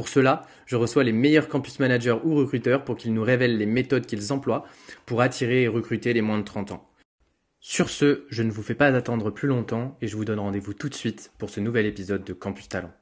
[0.00, 3.66] Pour cela, je reçois les meilleurs campus managers ou recruteurs pour qu'ils nous révèlent les
[3.66, 4.64] méthodes qu'ils emploient
[5.04, 6.88] pour attirer et recruter les moins de 30 ans.
[7.60, 10.72] Sur ce, je ne vous fais pas attendre plus longtemps et je vous donne rendez-vous
[10.72, 12.94] tout de suite pour ce nouvel épisode de Campus Talent.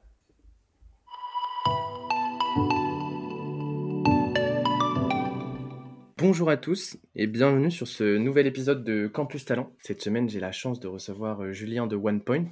[6.17, 9.71] Bonjour à tous et bienvenue sur ce nouvel épisode de Campus Talent.
[9.79, 12.49] Cette semaine, j'ai la chance de recevoir euh, Julien de OnePoint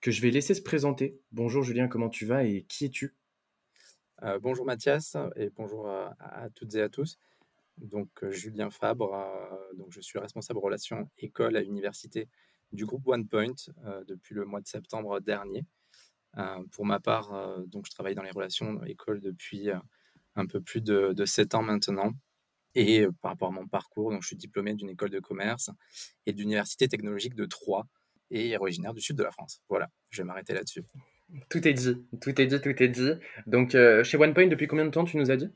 [0.00, 1.20] que je vais laisser se présenter.
[1.30, 3.14] Bonjour Julien, comment tu vas et qui es-tu?
[4.24, 7.18] Euh, bonjour Mathias et bonjour à, toutes et à tous.
[7.78, 12.28] Donc euh, Julien Fabre, euh, donc je suis responsable relations école à université
[12.72, 13.54] du groupe OnePoint
[14.08, 15.64] depuis le mois de septembre dernier.
[16.72, 17.30] pour ma part,
[17.68, 19.68] donc je travaille dans les relations école depuis
[20.34, 22.12] un peu plus de, de 7 ans maintenant.
[22.74, 25.70] Et par rapport à mon parcours, donc je suis diplômé d'une école de commerce
[26.26, 27.86] et d'université technologique de Troyes
[28.30, 29.62] et originaire du sud de la France.
[29.68, 30.82] Voilà, je vais m'arrêter là-dessus.
[31.48, 33.12] Tout est dit, tout est dit, tout est dit.
[33.46, 35.50] Donc, euh, chez OnePoint, depuis combien de temps tu nous as dit?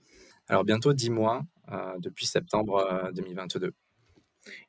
[0.49, 3.67] Alors, bientôt 10 mois, euh, depuis septembre 2022.
[3.67, 3.71] Euh,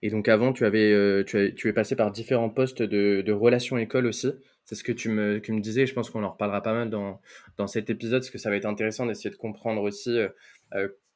[0.01, 3.77] Et donc, avant, tu, avais, tu, tu, es passé par différents postes de, de relations
[3.77, 4.31] école aussi.
[4.65, 5.85] C'est ce que tu me, me disais.
[5.85, 7.21] Je pense qu'on en reparlera pas mal dans,
[7.57, 10.19] dans cet épisode, parce que ça va être intéressant d'essayer de comprendre aussi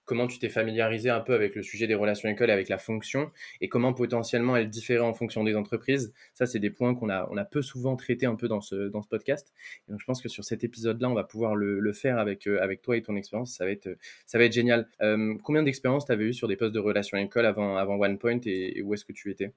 [0.06, 3.32] comment tu t'es familiarisé un peu avec le sujet des relations écoles avec la fonction
[3.62, 6.14] et comment potentiellement elle différait en fonction des entreprises.
[6.34, 8.90] Ça, c'est des points qu'on a, on a peu souvent traités un peu dans ce,
[8.90, 9.54] dans ce podcast.
[9.88, 12.62] Donc, je pense que sur cet épisode-là, on va pouvoir le, le faire avec, euh,
[12.62, 13.56] avec toi et ton expérience.
[13.56, 14.88] Ça va être, ça va être génial.
[15.02, 18.42] Euh, combien d'expériences tu avais eu sur des postes de relations écoles avant, avant OnePoint
[18.46, 19.52] et, où est-ce que tu étais?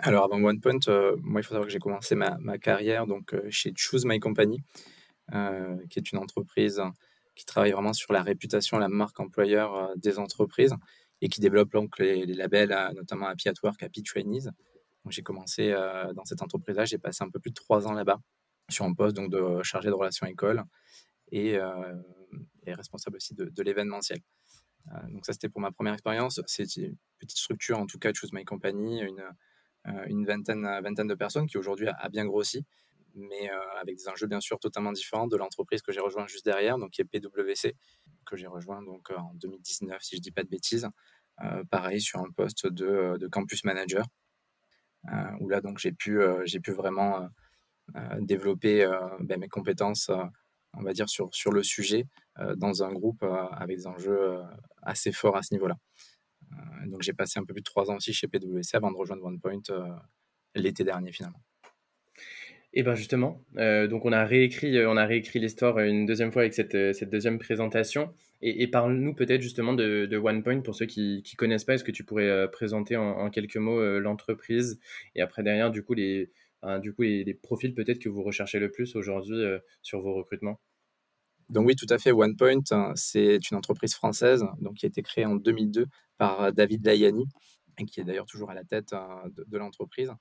[0.00, 3.34] Alors avant OnePoint, euh, moi il faut savoir que j'ai commencé ma, ma, carrière donc
[3.50, 4.62] chez Choose My Company,
[5.90, 6.80] qui est une entreprise
[7.34, 10.74] qui travaille vraiment sur la réputation, la marque employeur euh, des entreprises
[11.20, 14.50] et qui développe donc les, labels, euh, notamment Happy at Work, Happy Trainees.
[15.08, 18.18] j'ai commencé euh, dans cette entreprise-là, j'ai passé un peu plus de trois ans là-bas
[18.68, 20.62] sur un poste donc de chargé de relations école
[21.32, 21.58] et,
[22.66, 24.20] responsable aussi de, l'événementiel.
[25.08, 26.40] donc ça c'était pour ma première expérience.
[26.46, 31.58] C'est une petite structure en tout cas, Choose My Company, une, vingtaine de personnes qui
[31.58, 32.64] aujourd'hui a, bien grossi
[33.14, 36.44] mais euh, avec des enjeux bien sûr totalement différents de l'entreprise que j'ai rejoint juste
[36.44, 37.76] derrière, donc qui est PwC,
[38.26, 40.88] que j'ai rejoint donc euh, en 2019 si je dis pas de bêtises.
[41.42, 44.04] Euh, pareil sur un poste de, de campus manager,
[45.40, 47.28] où là donc j'ai pu j'ai pu vraiment
[48.18, 48.86] développer
[49.20, 50.10] ben, mes compétences,
[50.74, 52.06] on va dire sur sur le sujet
[52.56, 54.42] dans un groupe avec des enjeux
[54.82, 55.76] assez forts à ce niveau-là.
[56.88, 59.24] donc j'ai passé un peu plus de trois ans aussi chez PwC avant de rejoindre
[59.24, 59.62] OnePoint
[60.54, 61.40] l'été dernier finalement.
[62.72, 66.30] Et ben justement, euh, donc on a réécrit, euh, on a réécrit l'histoire une deuxième
[66.30, 68.14] fois avec cette, euh, cette deuxième présentation.
[68.42, 71.74] Et, parle-nous peut-être justement de, de, OnePoint pour ceux qui ne connaissent pas.
[71.74, 74.80] Est-ce que tu pourrais présenter en, quelques mots l'entreprise
[75.14, 76.30] et après derrière du coup les,
[76.80, 79.44] du coup les, profils peut-être que vous recherchez le plus aujourd'hui
[79.82, 80.58] sur vos recrutements?
[81.50, 82.12] Donc oui, tout à fait.
[82.12, 85.84] OnePoint, hein, c'est une entreprise française donc qui a été créée en 2002
[86.16, 87.26] par David Layani
[87.86, 88.94] qui est d'ailleurs toujours à la tête
[89.36, 90.12] de l'entreprise.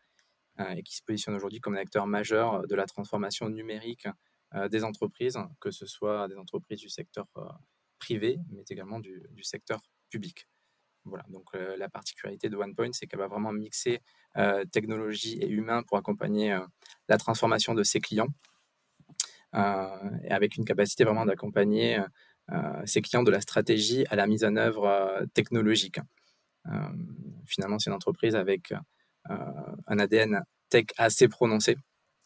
[0.59, 4.07] Euh, et qui se positionne aujourd'hui comme un acteur majeur euh, de la transformation numérique
[4.55, 7.27] euh, des entreprises, que ce soit des entreprises du secteur
[7.99, 10.47] privé, mais également du, secteur public.
[11.05, 13.99] Voilà, donc la particularité de OnePoint, c'est qu'elle va vraiment mixer
[14.71, 16.57] technologie et humain pour accompagner
[17.07, 18.29] la transformation de ses clients,
[19.53, 21.99] et avec une capacité vraiment d'accompagner
[22.85, 25.99] ses clients de la stratégie à la mise en œuvre technologique.
[27.45, 28.73] finalement, c'est une entreprise avec
[29.25, 31.77] un ADN tech assez prononcé,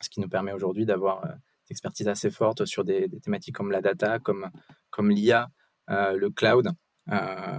[0.01, 3.71] ce qui nous permet aujourd'hui d'avoir euh, des expertises assez fortes sur des, thématiques comme
[3.71, 4.49] la data, comme,
[4.89, 5.49] comme l'IA,
[5.89, 6.69] euh, le cloud,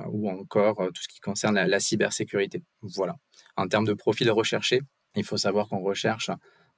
[0.09, 2.63] ou encore tout ce qui concerne la, cybersécurité.
[2.81, 3.17] Voilà.
[3.57, 4.81] En termes de profils recherchés,
[5.17, 6.31] il faut savoir qu'on recherche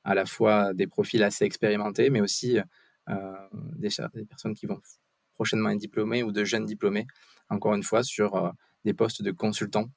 [0.02, 2.58] à la fois des profils assez expérimentés, mais aussi
[3.76, 3.88] des,
[4.28, 4.80] personnes qui vont
[5.34, 7.06] prochainement être diplômées ou de jeunes diplômés,
[7.50, 8.52] encore une fois, sur
[8.84, 9.88] des postes de consultants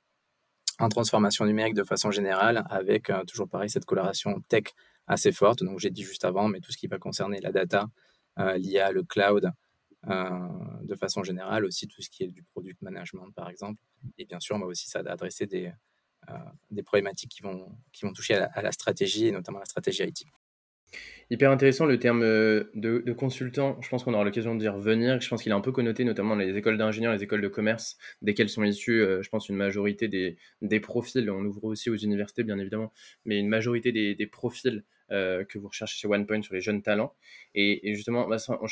[0.80, 4.64] en transformation numérique de façon générale, avec euh, toujours pareil cette coloration tech
[5.08, 5.64] assez forte.
[5.64, 7.88] Donc j'ai dit juste avant, mais tout ce qui va concerner la data,
[8.40, 9.52] euh, l'IA, le cloud,
[10.08, 10.30] euh,
[10.84, 13.80] de façon générale, aussi tout ce qui est du product management par exemple.
[14.18, 15.72] Et bien sûr, on va aussi s'adresser des,
[16.72, 20.24] des problématiques qui vont, qui vont toucher à la, stratégie et notamment la stratégie IT.
[21.32, 23.78] Hyper intéressant le terme euh, de, consultant.
[23.82, 25.22] Je pense qu'on aura l'occasion de dire venir.
[25.22, 27.98] Je pense qu'il est un peu connoté, notamment les écoles d'ingénieurs, les écoles de commerce,
[28.24, 31.30] desquelles sont issus, euh, je pense, une majorité des, profils.
[31.30, 32.92] On ouvre aussi aux universités, bien évidemment,
[33.26, 37.14] mais une majorité des, profils euh, que vous recherchez chez OnePoint sur les jeunes talents.
[37.54, 38.28] Et, justement,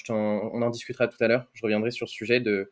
[0.10, 1.46] on en discutera tout à l'heure.
[1.54, 2.72] Je reviendrai sur ce sujet de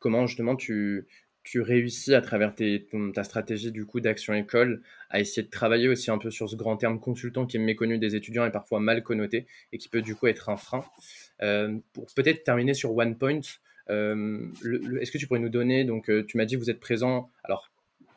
[0.00, 1.06] comment justement tu,
[1.44, 6.10] tu réussis à travers ta stratégie du coup d'action école à essayer de travailler aussi
[6.10, 9.02] un peu sur ce grand terme consultant qui est méconnu des étudiants et parfois mal
[9.02, 10.84] connoté et qui peut du coup être un frein.
[11.42, 13.42] Euh, pour peut-être terminer sur OnePoint,
[13.90, 14.48] euh,
[15.00, 17.70] est-ce que tu pourrais nous donner, donc euh, tu m'as dit vous êtes présent, alors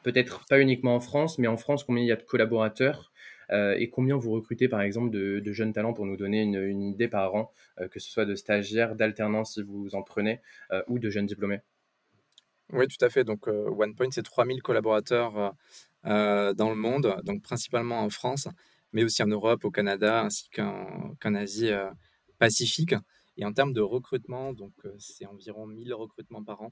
[0.03, 3.11] peut-être pas uniquement en France, mais en France, combien il y a de collaborateurs
[3.49, 7.33] et combien vous recrutez par exemple de, jeunes talents pour nous donner une idée par
[7.33, 7.53] an,
[7.91, 10.41] que ce soit de stagiaires, d'alternants si vous en prenez,
[10.87, 11.61] ou de jeunes diplômés?
[12.73, 13.23] Oui, tout à fait.
[13.23, 15.53] Donc, OnePoint, c'est 3000 collaborateurs
[16.03, 18.47] dans le monde, donc principalement en France,
[18.93, 21.71] mais aussi en Europe, au Canada, ainsi qu'en Asie
[22.39, 22.95] Pacifique.
[23.37, 26.71] Et en termes de recrutement, donc c'est environ 1000 recrutements par an,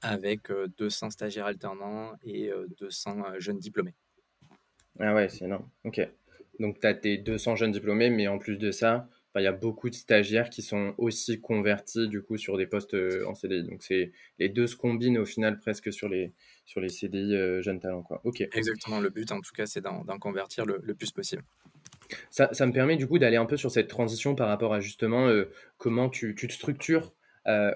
[0.00, 3.94] avec 200 stagiaires alternants et 200 jeunes diplômés.
[5.00, 5.68] Ah ouais, c'est énorme.
[5.84, 6.00] Ok.
[6.60, 9.08] Donc, tu as tes 200 jeunes diplômés, mais en plus de ça,
[9.40, 12.94] il y a beaucoup de stagiaires qui sont aussi convertis du coup sur des postes
[12.94, 13.62] euh, en CDI.
[13.62, 16.32] Donc c'est les deux se combinent au final presque sur les
[16.66, 18.20] sur les CDI euh, jeunes talents quoi.
[18.24, 18.40] Ok.
[18.40, 19.00] Exactement.
[19.00, 21.42] Le but en tout cas c'est d'en convertir le, plus possible.
[22.30, 24.80] Ça, ça, me permet du coup d'aller un peu sur cette transition par rapport à
[24.80, 27.14] justement euh, comment tu, tu, te structures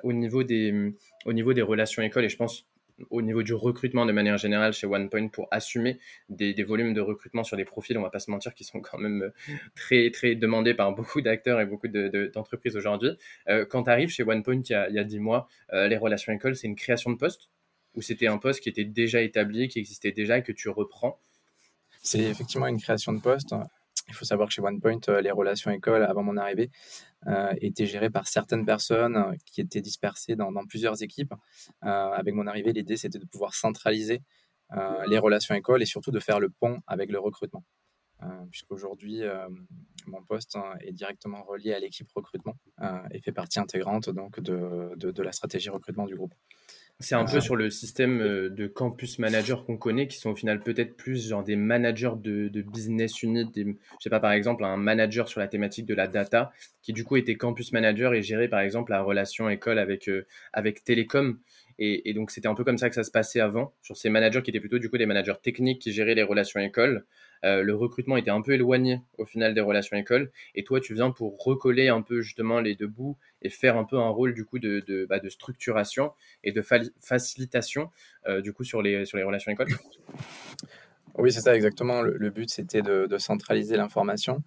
[0.04, 0.92] au niveau des
[1.24, 2.68] au niveau des relations écoles et je pense
[3.10, 5.98] au niveau du recrutement de manière générale chez OnePoint pour assumer
[6.28, 8.98] des, volumes de recrutement sur des profils, on va pas se mentir, qui sont quand
[8.98, 9.30] même euh,
[9.74, 13.10] très, très demandés par beaucoup d'acteurs et beaucoup d'entreprises aujourd'hui.
[13.48, 15.88] Euh, quand tu arrives chez OnePoint il y a, il y a 10 mois, euh,
[15.88, 17.48] les relations écoles, c'est une création de poste?
[17.94, 21.18] Ou c'était un poste qui était déjà établi, qui existait déjà et que tu reprends?
[22.02, 23.54] C'est effectivement une création de poste.
[24.08, 26.70] Il faut savoir que chez OnePoint, les relations écoles, avant mon arrivée,
[27.26, 31.34] euh, était géré par certaines personnes euh, qui étaient dispersées dans, plusieurs équipes.
[31.84, 34.22] Euh, avec mon arrivée, l'idée, c'était de pouvoir centraliser
[35.06, 37.62] les relations écoles et surtout de faire le pont avec le recrutement.
[38.50, 39.22] puisqu'aujourd'hui,
[40.08, 42.56] mon poste hein, est directement relié à l'équipe recrutement
[43.12, 46.34] et fait partie intégrante donc, de, la stratégie recrutement du groupe.
[46.98, 50.34] C'est un peu sur le système euh, de campus manager qu'on connaît, qui sont au
[50.34, 53.44] final peut-être plus genre des managers de, business unit.
[53.52, 56.94] Des, je sais pas, par exemple, un manager sur la thématique de la data, qui
[56.94, 60.84] du coup était campus manager et gérait par exemple la relation école avec, euh, avec
[60.84, 61.38] Télécom.
[61.78, 64.42] Et, donc c'était un peu comme ça que ça se passait avant, sur ces managers
[64.42, 67.04] qui étaient plutôt du coup des managers techniques qui géraient les relations écoles.
[67.44, 70.30] Euh, le recrutement était un peu éloigné au final des relations écoles.
[70.54, 73.84] Et toi, tu viens pour recoller un peu justement les deux bouts et faire un
[73.84, 76.12] peu un rôle du coup de, de, bah, structuration
[76.44, 77.90] et de facilitation
[78.26, 79.68] euh, du coup sur les, sur les relations écoles.
[81.18, 82.00] Oui, c'est ça exactement.
[82.02, 84.42] Le, but, c'était de, centraliser l'information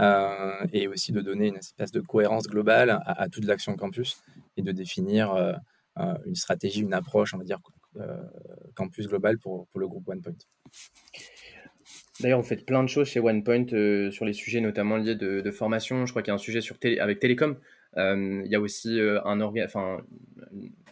[0.00, 4.22] euh, et aussi de donner une espèce de cohérence globale à, toute l'action campus
[4.56, 5.34] et de définir
[5.96, 7.60] une stratégie, une approche, on va dire,
[8.00, 8.16] euh,
[8.74, 10.34] campus global pour, pour le groupe OnePoint.
[12.18, 15.50] D'ailleurs, vous faites plein de choses chez OnePoint euh, sur les sujets notamment liés de,
[15.52, 16.04] formation.
[16.04, 17.56] Je crois qu'il y a un sujet sur avec Télécom.
[17.96, 19.68] il y a aussi un orga,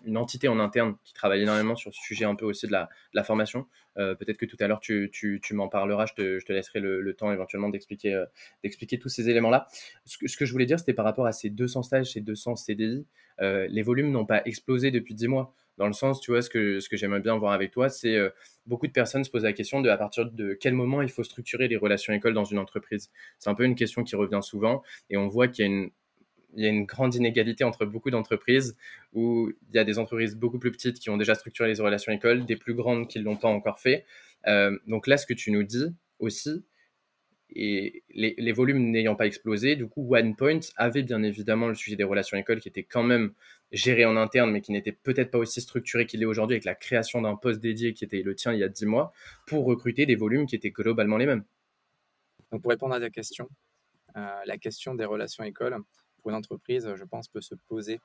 [0.05, 3.25] une entité en interne qui travaille énormément sur ce sujet un peu aussi de la,
[3.25, 3.67] formation.
[3.97, 6.07] Peut-être que tout à l'heure tu, tu, tu m'en parleras.
[6.07, 8.25] Je te, je te laisserai le, temps éventuellement d'expliquer
[8.63, 9.67] d'expliquer tous ces éléments-là.
[10.05, 13.07] Ce que je voulais dire, c'était par rapport à ces 200 stages, ces 200 CDI.
[13.41, 15.55] Euh, les volumes n'ont pas explosé depuis 10 mois.
[15.79, 18.15] Dans le sens, tu vois, ce que, ce que j'aimerais bien voir avec toi, c'est
[18.15, 18.29] euh,
[18.67, 21.23] beaucoup de personnes se posent la question de à partir de quel moment il faut
[21.25, 23.11] structurer les relations écoles dans une entreprise.
[23.39, 25.91] C'est un peu une question qui revient souvent et on voit qu'il y a une,
[26.55, 28.77] il y a une grande inégalité entre beaucoup d'entreprises
[29.13, 32.13] où il y a des entreprises beaucoup plus petites qui ont déjà structuré les relations
[32.13, 34.05] écoles, des plus grandes qui ne l'ont pas encore fait.
[34.47, 35.87] Euh, donc là, ce que tu nous dis
[36.19, 36.65] aussi,
[37.55, 42.05] et les, volumes n'ayant pas explosé, du coup, OnePoint avait bien évidemment le sujet des
[42.05, 43.33] relations écoles qui était quand même
[43.73, 46.75] géré en interne, mais qui n'était peut-être pas aussi structuré qu'il est aujourd'hui avec la
[46.75, 49.13] création d'un poste dédié qui était le tien il y a 10 mois,
[49.47, 51.45] pour recruter des volumes qui étaient globalement les mêmes.
[52.51, 53.49] Donc pour répondre à ta question,
[54.17, 55.77] euh, la question des relations écoles,
[56.21, 58.01] pour une entreprise, je pense, peut se poser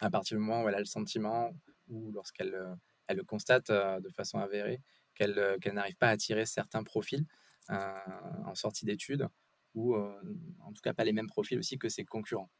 [0.00, 1.52] à partir du moment où elle a le sentiment
[1.88, 2.74] ou lorsqu'elle euh,
[3.06, 4.80] elle le constate euh, de façon avérée
[5.14, 7.24] qu'elle n'arrive pas à attirer certains profils
[7.68, 9.28] en sortie d'études,
[9.74, 10.12] ou euh,
[10.60, 12.50] en tout cas pas les mêmes profils aussi que ses concurrents.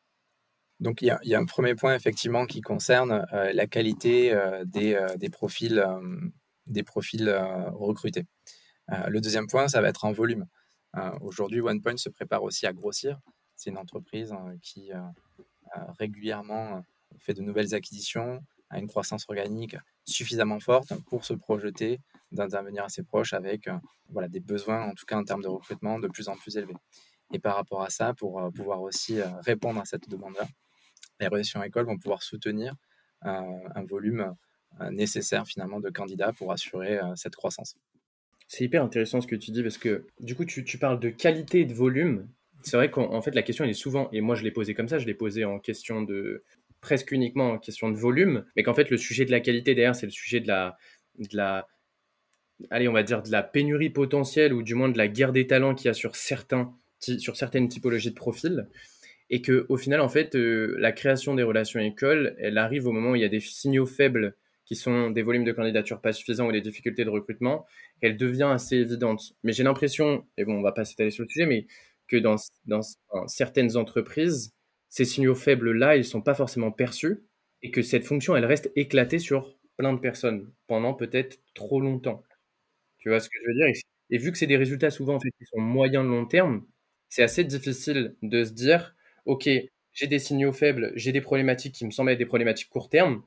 [0.80, 5.00] Donc il y, a, un premier point effectivement qui concerne euh, la qualité euh, des,
[5.16, 5.84] des, profils,
[6.66, 7.30] des profils
[7.72, 8.26] recrutés.
[8.88, 10.46] le deuxième point, ça va être en volume.
[11.20, 13.18] Aujourd'hui, OnePoint se prépare aussi à grossir.
[13.56, 14.32] C'est une entreprise
[14.62, 14.90] qui
[15.98, 16.84] régulièrement
[17.18, 22.00] fait de nouvelles acquisitions, a une croissance organique suffisamment forte pour se projeter
[22.34, 23.76] d'intervenir assez proche avec euh,
[24.10, 26.76] voilà, des besoins, en tout cas en termes de recrutement, de plus en plus élevés.
[27.32, 30.46] Et par rapport à ça, pour pouvoir aussi répondre à cette demande-là,
[31.20, 32.74] les relations écoles vont pouvoir soutenir
[33.22, 34.34] un volume
[34.90, 37.76] nécessaire finalement de candidats pour assurer cette croissance.
[38.46, 41.08] C'est hyper intéressant ce que tu dis parce que du coup tu, tu parles de
[41.08, 42.28] qualité et de volume.
[42.62, 44.88] C'est vrai qu'en fait la question elle est souvent, et moi je l'ai posée comme
[44.88, 46.44] ça, je l'ai posée en question de
[46.80, 49.96] presque uniquement en question de volume, mais qu'en fait le sujet de la qualité derrière
[49.96, 51.66] c'est le sujet de la
[52.70, 55.46] allez on va dire de la pénurie potentielle ou du moins de la guerre des
[55.46, 58.66] talents qu'il y a sur certains sur certaines typologies de profils.
[59.30, 62.92] Et que au final en fait euh, la création des relations écoles elle arrive au
[62.92, 66.12] moment où il y a des signaux faibles qui sont des volumes de candidatures pas
[66.12, 67.64] suffisants ou des difficultés de recrutement
[68.00, 69.32] elle devient assez évidente.
[69.42, 71.66] Mais j'ai l'impression et bon on va pas s'étaler sur le sujet mais
[72.06, 72.82] que dans, dans,
[73.26, 74.52] certaines entreprises
[74.90, 77.24] ces signaux faibles là ils sont pas forcément perçus
[77.62, 82.22] et que cette fonction elle reste éclatée sur plein de personnes pendant peut-être trop longtemps
[83.04, 83.66] tu vois ce que je veux dire?
[84.10, 86.64] Et, vu que c'est des résultats souvent en fait qui sont moyens de long terme
[87.10, 88.96] c'est assez difficile de se dire
[89.26, 89.48] ok,
[89.92, 93.22] j'ai des signaux faibles, j'ai des problématiques qui me semblent être des problématiques court terme,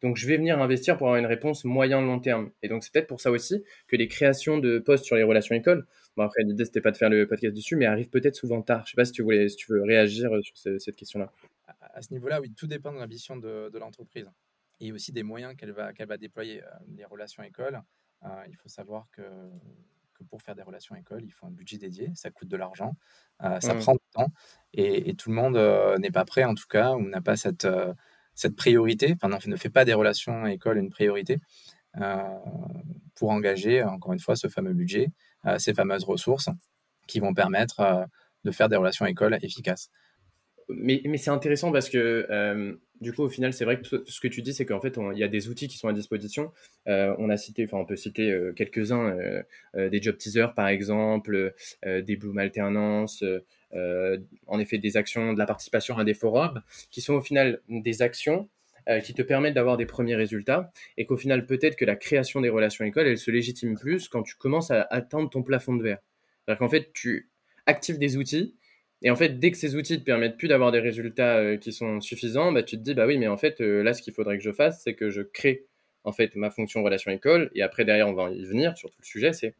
[0.00, 2.50] donc je vais venir investir pour avoir une réponse moyen-long terme.
[2.62, 5.54] Et donc c'est peut-être pour ça aussi que les créations de postes sur les relations
[5.54, 8.62] écoles, bon après l'idée c'était pas de faire le podcast dessus, mais arrivent peut-être souvent
[8.62, 8.86] tard.
[8.86, 11.30] Je sais pas si tu, voulais, si tu veux réagir sur cette question-là.
[11.80, 14.30] À ce niveau-là, oui, tout dépend de l'ambition de, l'entreprise
[14.80, 16.62] et aussi des moyens qu'elle va, qu'elle va déployer.
[16.62, 16.66] Euh,
[16.96, 17.80] les relations écoles,
[18.24, 19.22] euh, il faut savoir que
[20.30, 22.96] pour faire des relations écoles, il faut un budget dédié, ça coûte de l'argent,
[23.44, 23.78] euh, ça mmh.
[23.78, 24.32] prend du temps,
[24.72, 27.68] et, tout le monde euh, n'est pas prêt, en tout cas, ou n'a pas cette,
[28.34, 31.40] cette priorité, enfin, ne fait pas des relations écoles une priorité
[33.14, 35.10] pour engager, encore une fois, ce fameux budget,
[35.58, 36.48] ces fameuses ressources
[37.06, 38.08] qui vont permettre
[38.44, 39.90] de faire des relations écoles efficaces.
[40.68, 44.42] Mais, c'est intéressant parce que du coup, au final, c'est vrai que ce que tu
[44.42, 46.52] dis, c'est qu'en fait, il y a des outils qui sont à disposition.
[46.88, 49.16] Euh, on a cité, enfin, on peut citer euh, quelques-uns,
[49.76, 53.22] euh, des job teasers par exemple, des Bloom alternance,
[54.46, 58.02] en effet, des actions de la participation à des forums, qui sont au final des
[58.02, 58.48] actions
[59.04, 62.48] qui te permettent d'avoir des premiers résultats, et qu'au final, peut-être que la création des
[62.48, 65.98] relations écoles, elle se légitime plus quand tu commences à atteindre ton plafond de verre.
[66.46, 67.28] C'est-à-dire qu'en fait, tu
[67.66, 68.56] actives des outils
[69.02, 71.72] et en fait, dès que ces outils te permettent plus d'avoir des résultats euh, qui
[71.72, 74.12] sont suffisants, bah, tu te dis, bah oui, mais en fait, euh, là, ce qu'il
[74.12, 75.66] faudrait que je fasse, c'est que je crée
[76.04, 77.50] en fait ma fonction relation école.
[77.54, 79.54] Et après, derrière, on va y venir sur tout le sujet, c'est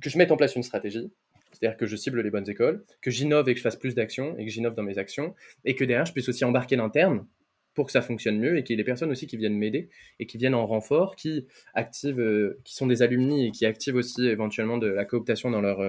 [0.00, 1.12] que je mette en place une stratégie.
[1.52, 4.36] C'est-à-dire que je cible les bonnes écoles, que j'innove et que je fasse plus d'actions
[4.38, 5.34] et que j'innove dans mes actions,
[5.64, 7.26] et que derrière, je puisse aussi embarquer l'interne
[7.74, 9.88] pour que ça fonctionne mieux et qu'il y ait des personnes aussi qui viennent m'aider
[10.18, 13.96] et qui viennent en renfort, qui activent, euh, qui sont des alumni et qui activent
[13.96, 15.80] aussi éventuellement de la cooptation dans leur,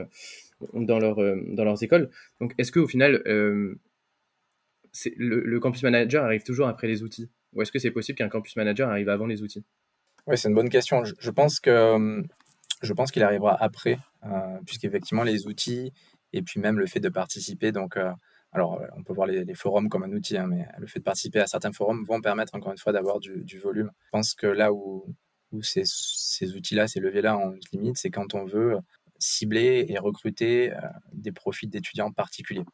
[0.73, 2.09] dans, leur, euh, dans leurs écoles.
[2.39, 3.79] Donc, est-ce qu'au final, euh,
[5.17, 7.29] le, campus manager arrive toujours après les outils?
[7.53, 9.63] Ou est-ce que c'est possible qu'un campus manager arrive avant les outils?
[10.27, 11.03] Oui, c'est une bonne question.
[11.03, 12.23] Je, pense que
[12.81, 15.91] je pense qu'il arrivera après, euh, puisqu'effectivement, les outils
[16.31, 17.97] et puis même le fait de participer, donc.
[18.51, 21.39] alors, on peut voir les, forums comme un outil, hein, mais le fait de participer
[21.39, 23.91] à certains forums vont permettre encore une fois d'avoir du, du, volume.
[24.05, 25.05] Je pense que là où,
[25.51, 28.79] où ces, ces outils-là, ces leviers-là ont une limite, c'est quand on veut
[29.19, 30.79] cibler et recruter euh,
[31.13, 32.65] des profils d'étudiants particuliers.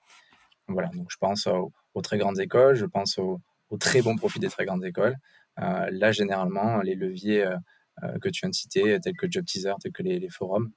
[0.67, 3.41] Voilà, donc je pense aux, très grandes écoles, je pense aux,
[3.79, 5.15] très bons profils des très grandes écoles.
[5.59, 9.73] Euh, là, généralement, les leviers euh, que tu viens de citer, tels que Job Teaser,
[9.81, 10.71] tels que les, forums,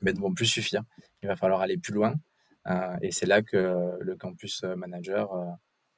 [0.00, 0.82] ben, ne vont plus suffire.
[1.22, 2.14] Il va falloir aller plus loin.
[3.00, 5.32] et c'est là que le campus manager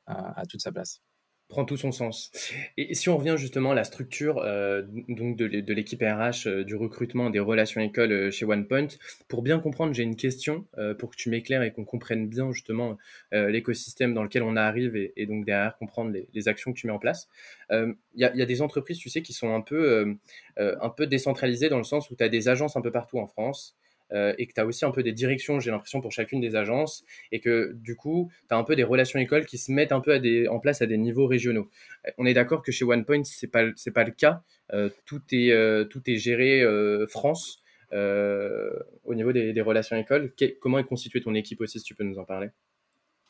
[0.07, 1.01] a toute sa place
[1.49, 2.33] prend tout son sens.
[2.77, 6.75] Et si on revient justement à la structure euh, donc de, l'équipe RH, euh, du
[6.75, 8.89] recrutement, des relations écoles euh, chez OnePoint,
[9.29, 10.67] pour bien comprendre, j'ai une question
[10.99, 12.97] pour que tu m'éclaires et qu'on comprenne bien justement
[13.33, 16.99] l'écosystème dans lequel on arrive et, donc derrière comprendre les, actions que tu mets en
[16.99, 17.29] place.
[17.71, 20.17] Il y, y, a des entreprises, tu sais, qui sont un peu,
[20.57, 23.27] un peu décentralisées dans le sens où tu as des agences un peu partout en
[23.27, 23.77] France.
[24.13, 26.57] Euh, et que tu as aussi un peu des directions, j'ai l'impression, pour chacune des
[26.57, 29.93] agences, et que du coup, tu as un peu des relations écoles qui se mettent
[29.93, 31.69] un peu en place à des niveaux régionaux.
[32.07, 34.43] Euh, on est d'accord que chez OnePoint, ce n'est pas, pas le cas.
[34.73, 36.65] Euh, tout, est, tout est géré
[37.09, 40.33] France au niveau des, relations écoles.
[40.61, 42.49] comment est constituée ton équipe aussi, si tu peux nous en parler?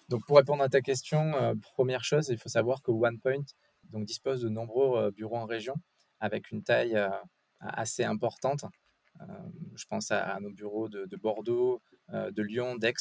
[0.09, 1.33] Donc pour répondre à ta question,
[1.75, 3.45] première chose, il faut savoir que OnePoint
[3.93, 5.75] dispose de nombreux bureaux en région
[6.21, 6.99] avec une taille
[7.61, 8.65] assez importante.
[9.21, 9.25] Euh,
[9.77, 12.95] je pense à, nos bureaux de, Bordeaux, euh, de Lyon, d'Aix,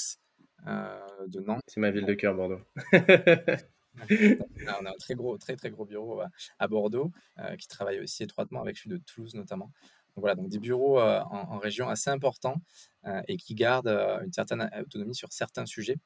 [0.68, 1.64] euh, de Nantes.
[1.68, 2.62] C'est ma ville de cœur, Bordeaux.
[2.94, 6.22] on a un très gros, très très gros bureau
[6.60, 7.12] à, Bordeaux
[7.60, 9.72] qui travaille aussi étroitement avec celui de Toulouse notamment.
[10.16, 12.60] Donc voilà, donc des bureaux en, région assez importants
[13.28, 15.98] et qui gardent une certaine autonomie sur certains sujets.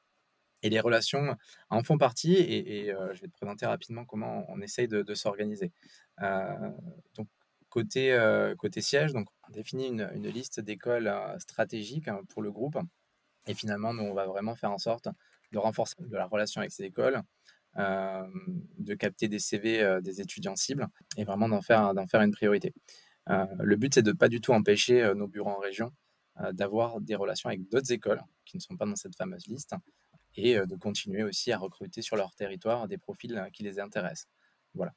[0.62, 1.36] Et les relations
[1.70, 5.72] en font partie et, je vais te présenter rapidement comment on essaye de, de s'organiser.
[6.20, 7.28] donc
[7.68, 12.42] Côté, euh, côté siège, donc on définit une, une liste d'écoles euh, stratégiques hein, pour
[12.42, 12.78] le groupe
[13.46, 15.08] Et finalement, nous, on va vraiment faire en sorte
[15.52, 17.22] de renforcer de la relation avec ces écoles,
[17.76, 22.74] de capter des CV des étudiants cibles et vraiment d'en faire, d'en faire une priorité.
[23.26, 25.90] le but, c'est de ne pas du tout empêcher nos bureaux en région
[26.52, 29.74] d'avoir des relations avec d'autres écoles qui ne sont pas dans cette fameuse liste
[30.36, 34.28] et de continuer aussi à recruter sur leur territoire des profils qui les intéressent.
[34.74, 34.92] Voilà.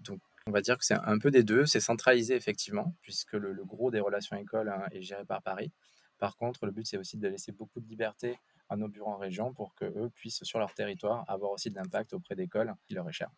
[0.00, 1.66] Donc, on va dire que c'est un peu des deux.
[1.66, 5.70] C'est centralisé effectivement, puisque le, gros des relations écoles hein, est géré par Paris.
[6.18, 8.38] Par contre, le but, c'est aussi de laisser beaucoup de liberté
[8.68, 12.14] à nos bureaux en région pour qu'eux puissent, sur leur territoire, avoir aussi de l'impact
[12.14, 13.30] auprès d'écoles qui leur est cher.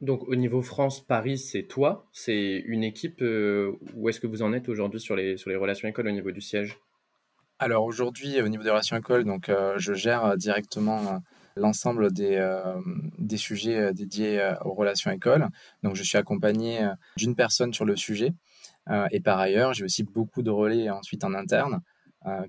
[0.00, 3.22] Donc, au niveau France-Paris, c'est toi, c'est une équipe.
[3.22, 6.12] Euh, où est-ce que vous en êtes aujourd'hui sur les, sur les relations écoles au
[6.12, 6.78] niveau du siège?
[7.58, 11.20] Alors, aujourd'hui, au niveau des relations écoles, donc, euh, je gère directement
[11.56, 12.80] l'ensemble des, euh,
[13.18, 15.48] des sujets euh, dédiés euh, aux relations écoles.
[15.82, 18.32] Donc, je suis accompagné d'une personne sur le sujet.
[19.10, 21.80] et par ailleurs, j'ai aussi beaucoup de relais ensuite en interne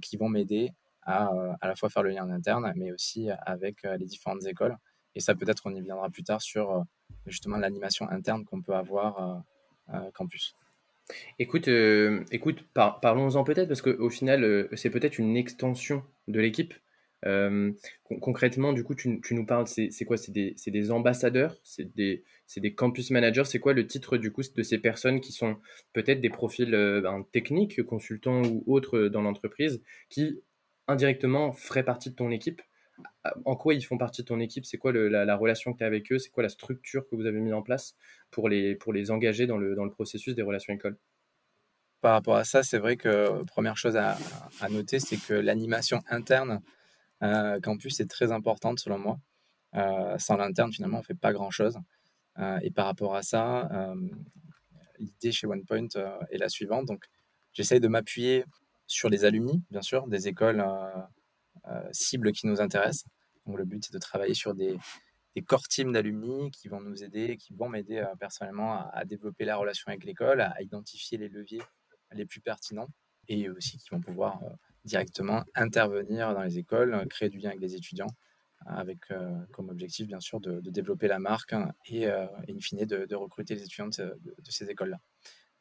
[0.02, 0.72] qui vont m'aider
[1.04, 1.30] à
[1.62, 4.78] à la fois faire le lien en interne, mais aussi avec les différentes écoles.
[5.16, 6.84] Et ça, peut-être, on y viendra plus tard sur
[7.26, 9.44] justement l'animation interne qu'on peut avoir
[10.14, 10.56] campus.
[11.40, 11.68] Écoute,
[12.32, 16.74] écoute parlons-en peut-être, parce qu'au final, c'est peut-être une extension de l'équipe.
[17.26, 17.72] Euh,
[18.22, 20.18] concrètement, du coup, tu, nous parles, c'est quoi?
[20.18, 21.56] C'est des, ambassadeurs?
[21.64, 22.24] C'est des,
[22.76, 23.46] campus managers?
[23.46, 25.58] C'est quoi le titre du coup de ces personnes qui sont
[25.94, 30.42] peut-être des profils euh, ben, techniques, consultants ou autres dans l'entreprise, qui
[30.88, 32.62] indirectement feraient partie de ton équipe?
[33.44, 34.66] En quoi ils font partie de ton équipe?
[34.66, 36.20] C'est quoi la, relation que tu as avec eux?
[36.20, 37.96] C'est quoi la structure que vous avez mis en place
[38.32, 40.98] pour les, pour les engager dans le, dans le processus des relations écoles?
[42.06, 44.16] Par rapport à ça, c'est vrai que première chose à,
[44.70, 46.75] noter, c'est que l'animation interne euh,
[47.62, 49.20] campus est très importante selon moi.
[49.76, 51.78] Euh, sans l'interne, finalement, on ne fait pas grand-chose.
[52.40, 53.70] Euh, et par rapport à ça,
[55.00, 55.88] l'idée chez OnePoint
[56.30, 56.86] est la suivante.
[56.86, 57.06] Donc,
[57.54, 58.46] j'essaye de m'appuyer
[58.88, 60.64] sur les alumni, bien sûr, des écoles
[61.92, 63.06] cibles qui nous intéressent.
[63.46, 64.78] Donc, le but, c'est de travailler sur des,
[65.36, 69.58] des core teams d'alumni qui vont nous aider, qui vont m'aider personnellement à, développer la
[69.58, 71.62] relation avec l'école, à, identifier les leviers
[72.12, 72.88] les plus pertinents
[73.28, 74.40] et aussi qui vont pouvoir
[74.86, 78.16] directement intervenir dans les écoles, créer du lien avec les étudiants,
[78.66, 82.86] avec euh, comme objectif bien sûr de, développer la marque hein, et, euh, in fine
[82.86, 84.18] de, recruter les étudiants de,
[84.50, 84.98] ces écoles-là.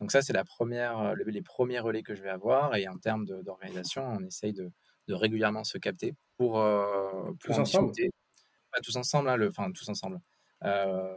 [0.01, 2.75] Donc ça, c'est la première, les premiers relais que je vais avoir.
[2.75, 4.71] Et en termes d'organisation, on essaye de,
[5.09, 7.93] régulièrement se capter pour, euh, tous ensemble?
[8.83, 10.21] tous ensemble, hein, le, enfin tous ensemble.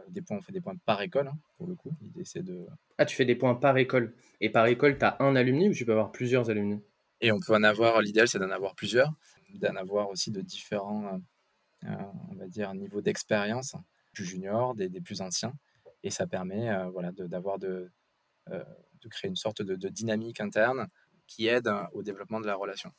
[0.08, 1.92] des points, on fait des points par école, hein, pour le coup.
[2.00, 2.66] L'idée, c'est de.
[2.98, 4.14] Ah, tu fais des points par école.
[4.40, 6.80] Et par école, tu as un alumni ou tu peux avoir plusieurs alumni?
[7.20, 9.12] Et on peut en avoir, l'idéal c'est d'en avoir plusieurs,
[9.54, 11.20] d'en avoir aussi de différents,
[11.84, 11.88] euh,
[12.30, 13.74] on va dire, niveaux d'expérience,
[14.12, 15.52] plus juniors, des, plus anciens.
[16.02, 17.90] Et ça permet euh, voilà, d'avoir de,
[18.50, 18.64] euh,
[19.00, 20.88] de, créer une sorte de, dynamique interne
[21.26, 22.90] qui aide au développement de la relation.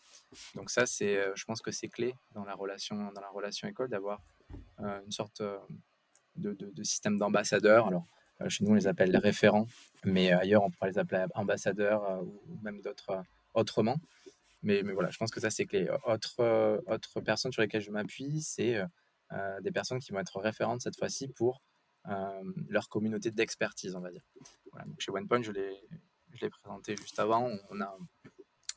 [0.53, 3.89] Donc ça, c'est, je pense que c'est clé dans la relation, dans la relation école
[3.89, 4.21] d'avoir
[4.77, 5.41] une sorte
[6.35, 7.87] de, système d'ambassadeurs.
[7.87, 8.05] Alors,
[8.47, 9.65] chez nous, on les appelle référents,
[10.03, 13.99] mais ailleurs, on pourrait les appeler ambassadeurs ou même d'autres autrement.
[14.61, 15.89] Mais, voilà, je pense que ça, c'est clé.
[16.05, 18.85] Autre, euh, autre personne sur lesquelles je m'appuie, c'est euh,
[19.31, 21.61] euh, des personnes qui vont être référentes cette fois-ci pour
[22.69, 24.23] leur communauté d'expertise, on va dire.
[24.97, 27.51] Chez OnePoint, je l'ai présenté juste avant.
[27.69, 27.95] On a,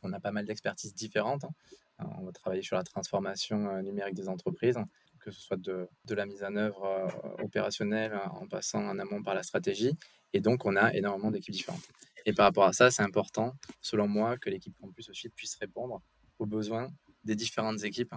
[0.03, 1.45] on a pas mal d'expertises différentes.
[1.45, 2.11] Hein.
[2.19, 4.77] On va travailler sur la transformation numérique des entreprises,
[5.21, 7.09] que ce soit de, de la mise en œuvre
[7.39, 9.97] opérationnelle en passant en amont par la stratégie.
[10.35, 11.89] Et donc, on a énormément d'équipes différentes.
[12.27, 16.03] Et par rapport à ça, c'est important, selon moi, que l'équipe Campus aussi puisse répondre
[16.39, 16.91] aux besoins
[17.25, 18.15] des différentes équipes.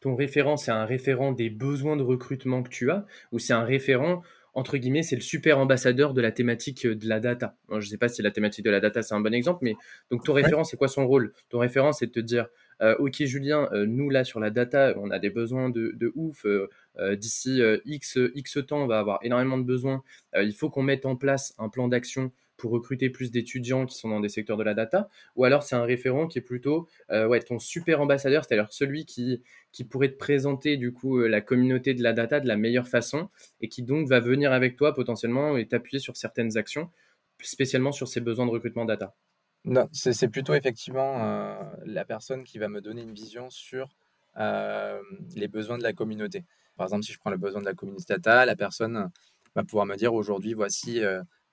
[0.00, 3.64] Ton référent, c'est un référent des besoins de recrutement que tu as, ou c'est un
[3.64, 4.22] référent,
[4.54, 7.56] entre guillemets, c'est le super ambassadeur de la thématique de la data?
[7.70, 9.74] je ne sais pas si la thématique de la data, c'est un bon exemple, mais
[10.10, 11.32] donc ton référent, c'est quoi son rôle?
[11.48, 12.48] Ton référent, c'est de te dire,
[12.80, 16.12] euh, ok Julien, euh, nous là sur la data, on a des besoins de, de
[16.14, 16.44] ouf.
[16.44, 16.68] Euh,
[17.16, 20.02] d'ici X, X temps, on va avoir énormément de besoins.
[20.34, 24.08] il faut qu'on mette en place un plan d'action pour recruter plus d'étudiants qui sont
[24.08, 27.26] dans des secteurs de la data, ou alors c'est un référent qui est plutôt euh,
[27.26, 29.42] ouais, ton super ambassadeur, c'est-à-dire celui qui,
[29.72, 32.88] qui pourrait te présenter du coup euh, la communauté de la data de la meilleure
[32.88, 36.90] façon et qui donc va venir avec toi potentiellement et t'appuyer sur certaines actions,
[37.40, 39.14] spécialement sur ses besoins de recrutement data.
[39.64, 43.88] Non, c'est plutôt effectivement euh, la personne qui va me donner une vision sur
[45.34, 46.44] les besoins de la communauté.
[46.76, 49.10] Par exemple, si je prends le besoin de la communauté data, la personne
[49.56, 51.02] va pouvoir me dire aujourd'hui, voici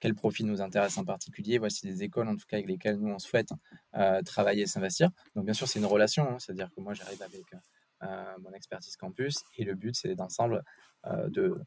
[0.06, 1.58] quel profil nous intéresse en particulier.
[1.58, 3.50] Voici des écoles, en tout cas, avec lesquelles nous, on souhaite
[3.96, 5.10] euh, travailler et s'investir.
[5.36, 6.30] Donc, bien sûr, c'est une relation.
[6.30, 6.38] Hein.
[6.38, 7.46] C'est-à-dire que moi, j'arrive avec
[8.04, 10.62] euh, mon expertise campus et le but, c'est d'ensemble
[11.08, 11.60] euh, de,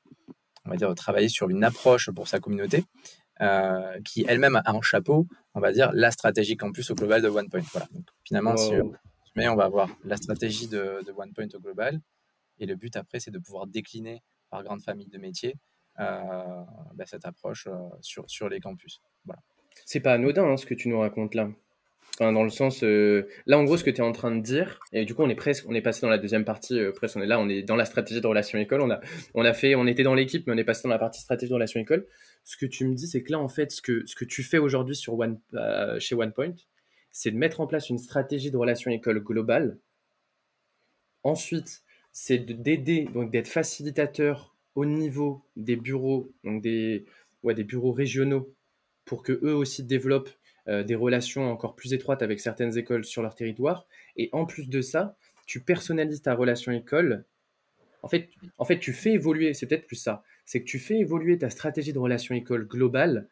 [0.65, 2.85] on va dire, de travailler sur une approche pour sa communauté
[4.05, 7.63] qui elle-même a en chapeau, on va dire, la stratégie campus au global de OnePoint.
[7.73, 7.89] Voilà.
[7.93, 8.93] Donc, finalement, sur,
[9.35, 12.01] Mais on va avoir la stratégie de, de OnePoint au global.
[12.61, 15.57] Et le but après, c'est de pouvoir décliner par grande famille de métiers
[15.99, 17.69] bah, cette approche
[18.01, 19.03] sur, sur les campus.
[19.25, 19.43] Voilà.
[19.85, 21.51] C'est pas anodin hein, ce que tu nous racontes là.
[22.15, 24.81] Enfin, dans le sens, là en gros, ce que tu es en train de dire,
[24.93, 27.23] et du coup, on est presque, on est passé dans la deuxième partie, presque, on
[27.23, 28.81] est là, on est dans la stratégie de relation école.
[28.81, 29.01] On a,
[29.35, 31.51] on a fait, on était dans l'équipe, mais on est passé dans la partie stratégie
[31.51, 32.07] de relation école.
[32.43, 34.43] Ce que tu me dis, c'est que là, en fait, ce que, ce que tu
[34.43, 35.39] fais aujourd'hui sur One,
[36.01, 36.55] chez OnePoint,
[37.13, 39.79] c'est de mettre en place une stratégie de relation école globale.
[41.23, 47.05] Ensuite, c'est d'aider, donc d'être facilitateur au niveau des bureaux, donc des,
[47.43, 48.55] des bureaux régionaux,
[49.05, 50.31] pour que eux aussi développent
[50.69, 53.89] euh, des relations encore plus étroites avec certaines écoles sur leur territoire.
[54.15, 57.25] Et en plus de ça, tu personnalises ta relation école.
[58.05, 61.01] En fait, en fait tu fais évoluer, c'est peut-être plus ça, c'est que tu fais
[61.01, 63.29] évoluer ta stratégie de relation école globale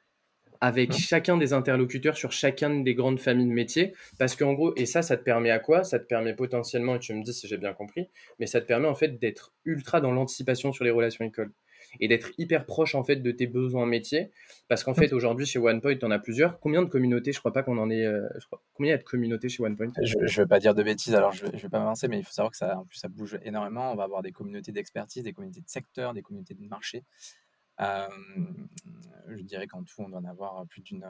[0.60, 3.92] avec chacun des interlocuteurs sur chacun des grandes familles de métiers.
[4.18, 5.84] Parce qu'en gros, et ça, ça te permet à quoi?
[5.84, 8.66] Ça te permet potentiellement, et tu me dis si j'ai bien compris, mais ça te
[8.66, 11.52] permet en fait d'être ultra dans l'anticipation sur les relations écoles
[12.00, 14.30] et d'être hyper proche en fait de tes besoins métiers.
[14.68, 16.58] Parce qu'en fait, aujourd'hui, chez OnePoint, on a plusieurs.
[16.60, 17.32] Combien de communautés?
[17.32, 18.04] Je crois pas qu'on en ait.
[18.04, 18.28] Euh,
[18.74, 19.92] combien il y a de communautés chez OnePoint?
[20.02, 22.24] Je ne vais pas dire de bêtises, alors je ne vais, pas m'avancer, mais il
[22.24, 23.92] faut savoir que ça, en plus, ça bouge énormément.
[23.92, 27.04] On va avoir des communautés d'expertise, des communautés de secteur, des communautés de marché.
[27.80, 28.08] Euh,
[29.28, 31.06] je dirais qu'en tout, on doit en avoir plus d'une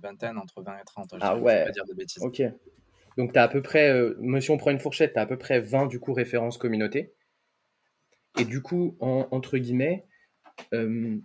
[0.00, 1.14] vingtaine, entre 20 et 30.
[1.20, 1.64] ah ouais.
[1.64, 2.22] Pas dire de bêtises.
[2.22, 2.42] Ok.
[3.16, 5.26] Donc, tu as à peu près, euh, si on prend une fourchette, tu as à
[5.26, 7.14] peu près 20 du coup références communautés.
[8.38, 10.06] Et du coup, entre guillemets,
[10.72, 11.18] euh,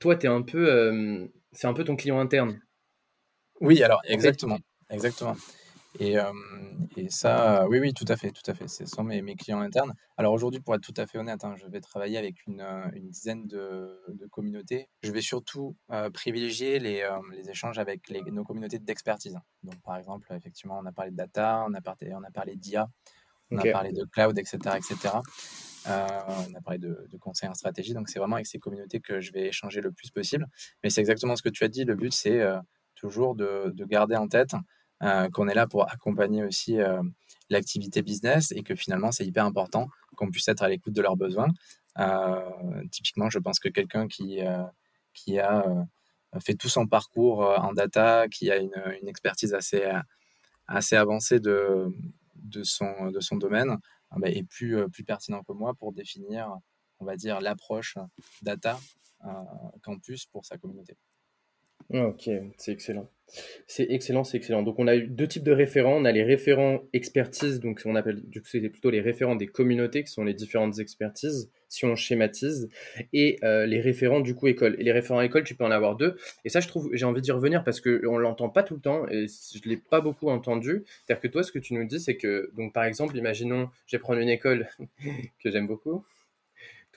[0.00, 2.60] toi, tu es un peu, c'est un peu ton client interne.
[3.60, 4.58] Oui, alors exactement,
[4.90, 5.36] exactement.
[5.98, 6.16] Et,
[6.96, 8.68] et, ça, oui, oui, tout à fait, tout à fait.
[8.68, 9.92] Ce sont mes, mes clients internes.
[10.16, 12.60] Alors aujourd'hui, pour être tout à fait honnête, hein, je vais travailler avec une,
[12.94, 14.88] une dizaine de, de, communautés.
[15.02, 15.76] Je vais surtout
[16.12, 19.38] privilégier les, les, échanges avec les, nos communautés d'expertise.
[19.62, 22.56] Donc par exemple, effectivement, on a parlé de data, on a parlé, on a parlé
[22.56, 22.88] d'IA,
[23.50, 24.58] on a parlé de cloud, etc.
[24.76, 25.14] etc.
[25.86, 26.06] Euh,
[26.50, 27.94] on a parlé de, de conseils en stratégie.
[27.94, 30.46] Donc c'est vraiment avec ces communautés que je vais échanger le plus possible.
[30.82, 31.84] Mais c'est exactement ce que tu as dit.
[31.84, 32.42] Le but, c'est
[32.94, 34.58] toujours de, de, garder en tête euh,
[35.00, 37.02] qu'on est là pour accompagner aussi euh,
[37.50, 41.16] l'activité business et que finalement c'est hyper important qu'on puisse être à l'écoute de leurs
[41.16, 41.48] besoins.
[41.98, 44.40] Euh, typiquement, je pense que quelqu'un qui,
[45.14, 45.64] qui a
[46.40, 48.72] fait tout son parcours en data, qui a une,
[49.06, 49.84] expertise assez,
[50.66, 51.86] assez avancée de,
[52.36, 53.78] de, son, de son domaine,
[54.16, 56.52] bah, est plus, plus pertinent que moi pour définir,
[56.98, 57.96] on va dire, l'approche
[58.42, 58.78] data
[59.82, 60.96] campus pour sa communauté.
[61.90, 63.08] Ok, c'est excellent.
[63.66, 64.62] C'est excellent, c'est excellent.
[64.62, 65.96] Donc, on a eu deux types de référents.
[65.96, 69.46] On a les référents expertise, donc on appelle, du coup, c'est plutôt les référents des
[69.46, 72.68] communautés, qui sont les différentes expertises, si on schématise,
[73.12, 74.76] et euh, les référents, du coup, école.
[74.78, 76.16] Et les référents école, tu peux en avoir deux.
[76.44, 79.06] Et ça, je trouve, j'ai envie d'y revenir parce qu'on l'entend pas tout le temps,
[79.08, 80.84] et je l'ai pas beaucoup entendu.
[81.04, 83.96] C'est-à-dire que toi, ce que tu nous dis, c'est que, donc, par exemple, imaginons, je
[83.96, 84.68] vais prendre une école
[85.42, 86.04] que j'aime beaucoup,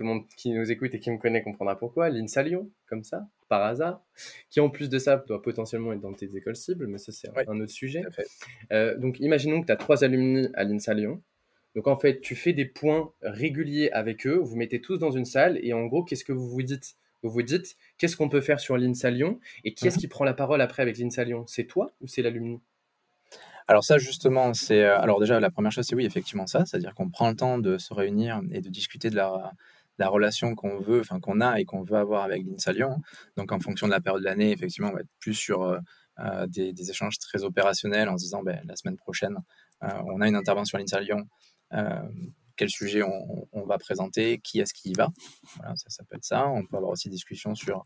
[0.01, 3.03] tout le monde qui nous écoute et qui me connaît comprendra pourquoi, l'INSA Lyon, comme
[3.03, 4.03] ça, par hasard,
[4.49, 7.29] qui en plus de ça doit potentiellement être dans tes écoles cibles, mais ça c'est
[7.47, 8.01] un autre sujet.
[8.71, 11.21] Euh, donc imaginons que tu as trois alumni à l'INSA Lyon.
[11.75, 15.25] Donc en fait, tu fais des points réguliers avec eux, vous mettez tous dans une
[15.25, 16.95] salle et en gros, qu'est-ce que vous vous dites?
[17.21, 20.01] Vous vous dites, qu'est-ce qu'on peut faire sur l'INSA Lyon et qui est-ce mhm.
[20.01, 22.59] qui prend la parole après avec l'INSA Lyon C'est toi ou c'est l'alumni?
[23.67, 26.95] Alors ça justement, c'est euh, alors déjà la première chose c'est oui effectivement ça, c'est-à-dire
[26.95, 29.53] qu'on prend le temps de se réunir et de discuter de la
[29.97, 33.01] la relation qu'on veut, enfin qu'on a et qu'on veut avoir avec l'INSA Lyon.
[33.37, 35.79] Donc en fonction de la période de l'année, effectivement, on va être plus sur euh,
[36.19, 39.37] euh, des, échanges très opérationnels en se disant ben, la semaine prochaine,
[39.83, 41.27] euh, on a une intervention à l'INSA Lyon.
[42.57, 45.09] quel sujet on, va présenter, qui est-ce qui y va.
[45.57, 46.47] Voilà, ça, peut être ça.
[46.47, 47.85] On peut avoir aussi des discussions sur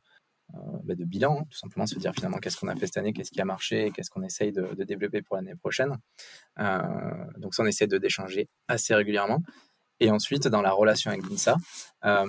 [0.84, 3.32] ben, de bilan, tout simplement se dire finalement qu'est-ce qu'on a fait cette année, qu'est-ce
[3.32, 5.98] qui a marché, qu'est-ce qu'on essaye de, de, développer pour l'année prochaine.
[7.38, 9.42] donc ça, on essaie d'échanger assez régulièrement.
[10.00, 11.58] Et ensuite, dans la relation avec l'INSA,
[12.04, 12.26] euh,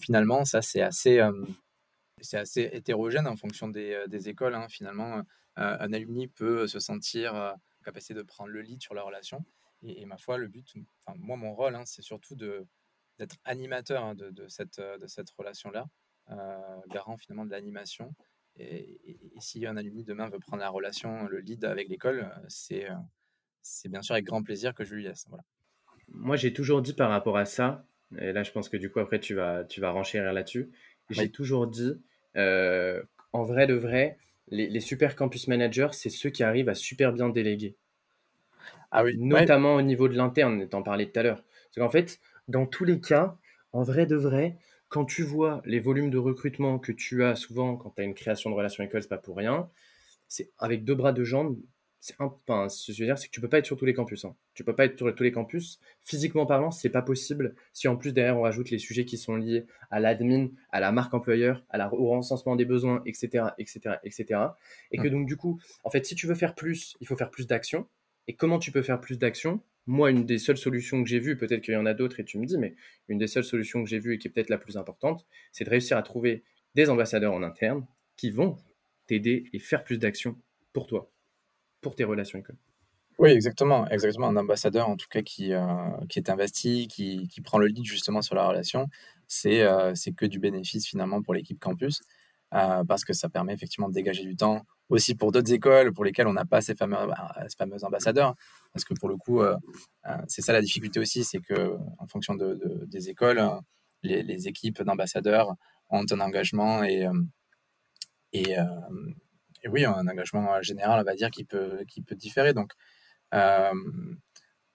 [0.00, 1.32] finalement, ça, c'est assez, euh,
[2.20, 4.54] c'est assez hétérogène en fonction des, euh, écoles.
[4.54, 4.68] Hein.
[4.68, 5.22] Finalement,
[5.56, 9.44] un alumni peut se sentir en capacité de prendre le lead sur la relation.
[9.82, 10.66] Et, ma foi, le but,
[11.04, 15.30] enfin, moi, mon rôle, hein, c'est surtout d'être animateur hein, de, de, cette, de cette
[15.32, 15.86] relation-là,
[16.88, 18.14] garant finalement de l'animation.
[18.56, 22.88] Et, et, si un alumni demain veut prendre la relation, le lead avec l'école, c'est,
[23.60, 25.26] c'est bien sûr avec grand plaisir que je lui laisse.
[25.28, 25.44] Voilà
[26.12, 27.84] moi, j'ai toujours dit par rapport à ça,
[28.18, 30.70] et là, je pense que du coup, après, tu vas, tu vas renchérir là-dessus.
[31.10, 31.94] J'ai toujours dit,
[32.36, 34.16] euh, en vrai de vrai,
[34.48, 37.76] les, super campus managers, c'est ceux qui arrivent à super bien déléguer.
[38.90, 39.16] Ah oui.
[39.18, 41.44] Notamment au niveau de l'interne, t'en parlais tout à l'heure.
[41.74, 42.18] Parce qu'en fait,
[42.48, 43.36] dans tous les cas,
[43.72, 44.56] en vrai de vrai,
[44.88, 48.14] quand tu vois les volumes de recrutement que tu as souvent quand tu as une
[48.14, 49.70] création de relation école, c'est pas pour rien.
[50.26, 51.56] C'est avec deux bras, deux jambes,
[52.00, 53.84] c'est un, ce que je veux dire, c'est que tu peux pas être sur tous
[53.84, 54.24] les campus.
[54.24, 54.34] Hein.
[54.54, 55.78] Tu peux pas être sur tous les campus.
[56.02, 57.54] Physiquement parlant, c'est pas possible.
[57.74, 60.92] Si en plus derrière on rajoute les sujets qui sont liés à l'admin, à la
[60.92, 64.40] marque employeur, à la, au recensement des besoins, etc., etc., etc.
[64.92, 67.30] Et que donc du coup, en fait, si tu veux faire plus, il faut faire
[67.30, 67.86] plus d'actions.
[68.28, 69.60] Et comment tu peux faire plus d'actions?
[69.86, 72.24] Moi, une des seules solutions que j'ai vues, peut-être qu'il y en a d'autres et
[72.24, 72.76] tu me dis, mais
[73.08, 75.64] une des seules solutions que j'ai vues et qui est peut-être la plus importante, c'est
[75.64, 77.86] de réussir à trouver des ambassadeurs en interne
[78.16, 78.56] qui vont
[79.06, 80.36] t'aider et faire plus d'actions
[80.72, 81.10] pour toi
[81.80, 82.56] pour tes relations école.
[83.20, 84.28] Oui, exactement, exactement.
[84.28, 85.62] Un ambassadeur, en tout cas, qui, euh,
[86.08, 88.86] qui est investi, qui, qui, prend le lead justement sur la relation,
[89.28, 92.00] c'est euh, que du bénéfice finalement pour l'équipe campus,
[92.54, 96.04] euh, parce que ça permet effectivement de dégager du temps aussi pour d'autres écoles pour
[96.06, 98.34] lesquelles on n'a pas ces fameux, bah, ces fameux ambassadeurs.
[98.72, 99.42] Parce que pour le coup,
[100.26, 103.42] c'est ça la difficulté aussi, c'est que en fonction de, des écoles,
[104.02, 105.54] les, les équipes d'ambassadeurs
[105.90, 107.06] ont un engagement et,
[108.32, 108.56] et,
[109.62, 112.54] et oui, un engagement général, on va dire, qui peut, qui peut différer.
[112.54, 112.72] Donc,
[113.34, 113.72] euh,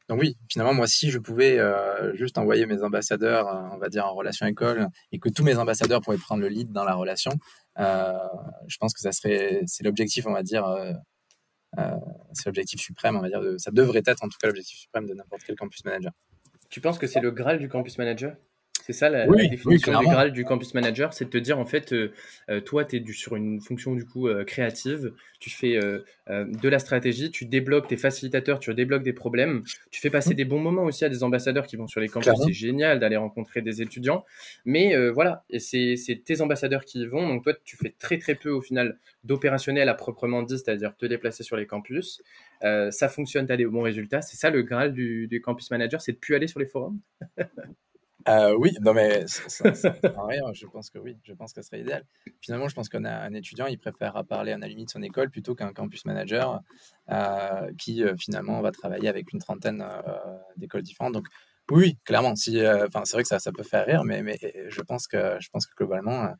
[0.08, 3.90] donc oui, finalement, moi, si je pouvais euh, juste envoyer mes ambassadeurs, euh, on va
[3.90, 6.94] dire, en relation école, et que tous mes ambassadeurs pourraient prendre le lead dans la
[6.94, 7.32] relation,
[7.78, 10.66] je pense que ça serait, c'est l'objectif, on va dire,
[12.34, 15.08] c'est l'objectif suprême, on va dire, de, ça devrait être en tout cas l'objectif suprême
[15.08, 16.12] de n'importe quel campus manager.
[16.70, 18.36] Tu penses que c'est le Graal du campus manager?
[18.86, 21.92] C'est ça la, définition du Graal du campus manager, c'est de te dire en fait,
[21.92, 22.14] euh,
[22.52, 25.80] euh, toi, tu es sur une fonction du coup euh, créative, tu fais
[26.28, 30.38] de la stratégie, tu débloques tes facilitateurs, tu débloques des problèmes, tu fais passer mmh.
[30.38, 33.16] des bons moments aussi à des ambassadeurs qui vont sur les campus, c'est génial d'aller
[33.16, 34.24] rencontrer des étudiants,
[34.66, 38.36] mais voilà, et c'est tes ambassadeurs qui y vont, donc toi, tu fais très très
[38.36, 42.22] peu au final d'opérationnel à proprement dit, c'est-à-dire te déplacer sur les campus.
[42.62, 44.22] ça fonctionne, tu as des bons résultats.
[44.22, 47.00] C'est ça le Graal du, du campus manager, c'est de plus aller sur les forums?
[48.28, 49.70] Euh, oui, non mais ça,
[50.28, 52.04] rien, je pense que oui, je pense que ce serait idéal.
[52.42, 55.04] Finalement, je pense qu'on a un étudiant, il préfère parler à la limite de son
[55.04, 56.62] école plutôt qu'un campus manager
[57.12, 59.86] euh, qui euh, finalement va travailler avec une trentaine
[60.58, 61.14] d'écoles différentes.
[61.14, 61.28] Donc
[61.70, 64.82] oui, clairement, si, enfin c'est vrai que ça, ça peut faire rire, mais, mais je
[64.82, 66.34] pense que je pense que globalement,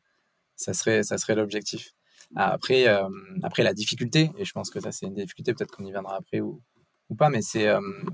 [0.56, 1.92] ça serait ça serait l'objectif.
[2.34, 2.86] Après
[3.44, 6.16] après la difficulté, et je pense que ça c'est une difficulté, peut-être qu'on y viendra
[6.16, 6.62] après ou,
[7.10, 7.68] ou pas, mais c'est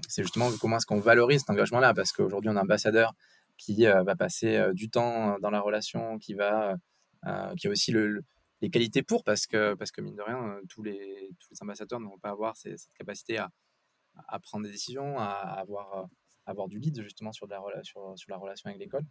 [0.09, 3.15] c'est justement comment est-ce qu'on valorise cet engagement-là, parce qu'aujourd'hui on est ambassadeur
[3.62, 6.77] qui euh, va passer euh, du temps euh, dans la relation, qui va
[7.57, 8.25] qui a aussi le,
[8.62, 12.01] les qualités pour, parce que, parce que mine de rien, tous les, tous les ambassadeurs
[12.01, 13.48] ne vont pas avoir cette capacité à,
[14.27, 16.09] à, prendre des décisions, à, avoir,
[16.46, 19.05] avoir du lead justement sur, de la, sur, sur la relation avec l'école.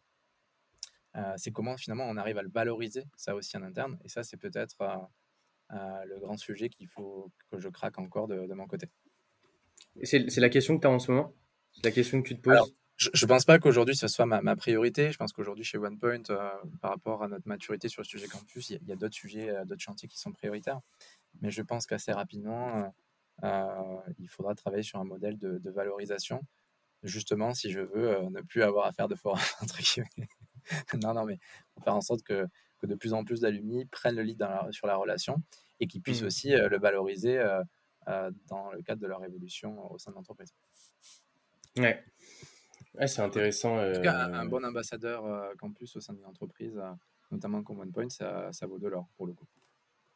[1.37, 3.97] c'est comment finalement on arrive à le valoriser, ça aussi en interne.
[4.03, 4.75] Et ça, c'est peut-être
[5.69, 8.89] le grand sujet qu'il faut que je craque encore de, de mon côté.
[10.03, 11.33] C'est la question que tu as en ce moment?
[11.71, 12.75] C'est la question que tu te poses?
[13.13, 15.11] Je ne pense pas qu'aujourd'hui ce soit ma, priorité.
[15.11, 16.49] Je pense qu'aujourd'hui chez OnePoint, euh,
[16.81, 19.65] par rapport à notre maturité sur le sujet campus, il y a, d'autres sujets, euh,
[19.65, 20.79] d'autres chantiers qui sont prioritaires.
[21.41, 22.93] Mais je pense qu'assez rapidement,
[23.43, 26.41] euh, il faudra travailler sur un modèle de, valorisation,
[27.01, 30.29] justement si je veux ne plus avoir à faire de forums, entre guillemets.
[31.01, 31.39] non, non, mais
[31.73, 32.45] pour faire en sorte que,
[32.79, 35.41] que de plus en plus d'alumni prennent le lead sur la relation
[35.79, 36.27] et qu'ils puissent mmh.
[36.27, 37.43] aussi le valoriser
[38.05, 40.53] dans le cadre de leur évolution au sein de l'entreprise.
[41.77, 42.03] Ouais
[43.05, 43.77] c'est intéressant.
[43.77, 46.91] En tout cas, un, euh, bon ambassadeur euh, campus au sein d'une entreprise, euh,
[47.31, 49.45] notamment comme OnePoint, ça, ça vaut de l'or pour le coup.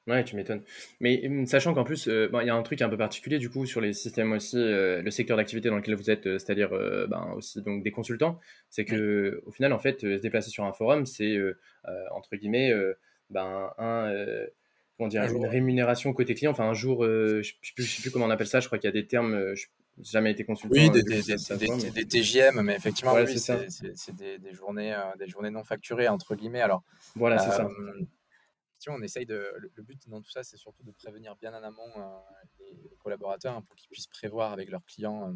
[0.07, 0.61] Ouais, tu m'étonnes.
[0.99, 3.65] Mais hum, sachant qu'en plus, il y a un truc un peu particulier du coup
[3.65, 6.69] sur les systèmes aussi, le secteur d'activité dans lequel vous êtes, c'est-à-dire
[7.09, 10.73] ben, aussi donc des consultants, c'est que au final en fait se déplacer sur un
[10.73, 11.39] forum, c'est
[12.11, 12.71] entre guillemets
[13.31, 14.13] ben un
[14.95, 18.29] comment dire, une rémunération côté client, enfin un jour, je ne sais, plus comment on
[18.29, 19.55] appelle ça, je crois qu'il y a des termes,
[20.01, 20.75] jamais été consultant.
[20.75, 26.07] Oui, des, des, TGM, mais effectivement, oui, c'est des, journées, euh, des journées non facturées,
[26.07, 26.61] entre guillemets.
[26.61, 26.83] Alors,
[27.15, 27.65] voilà, c'est ça.
[27.65, 28.05] Euh,
[28.87, 29.51] on essaye de.
[29.57, 32.17] Le, but dans tout ça, c'est surtout de prévenir bien en amont euh,
[32.59, 35.33] les collaborateurs hein, pour qu'ils puissent prévoir avec leurs clients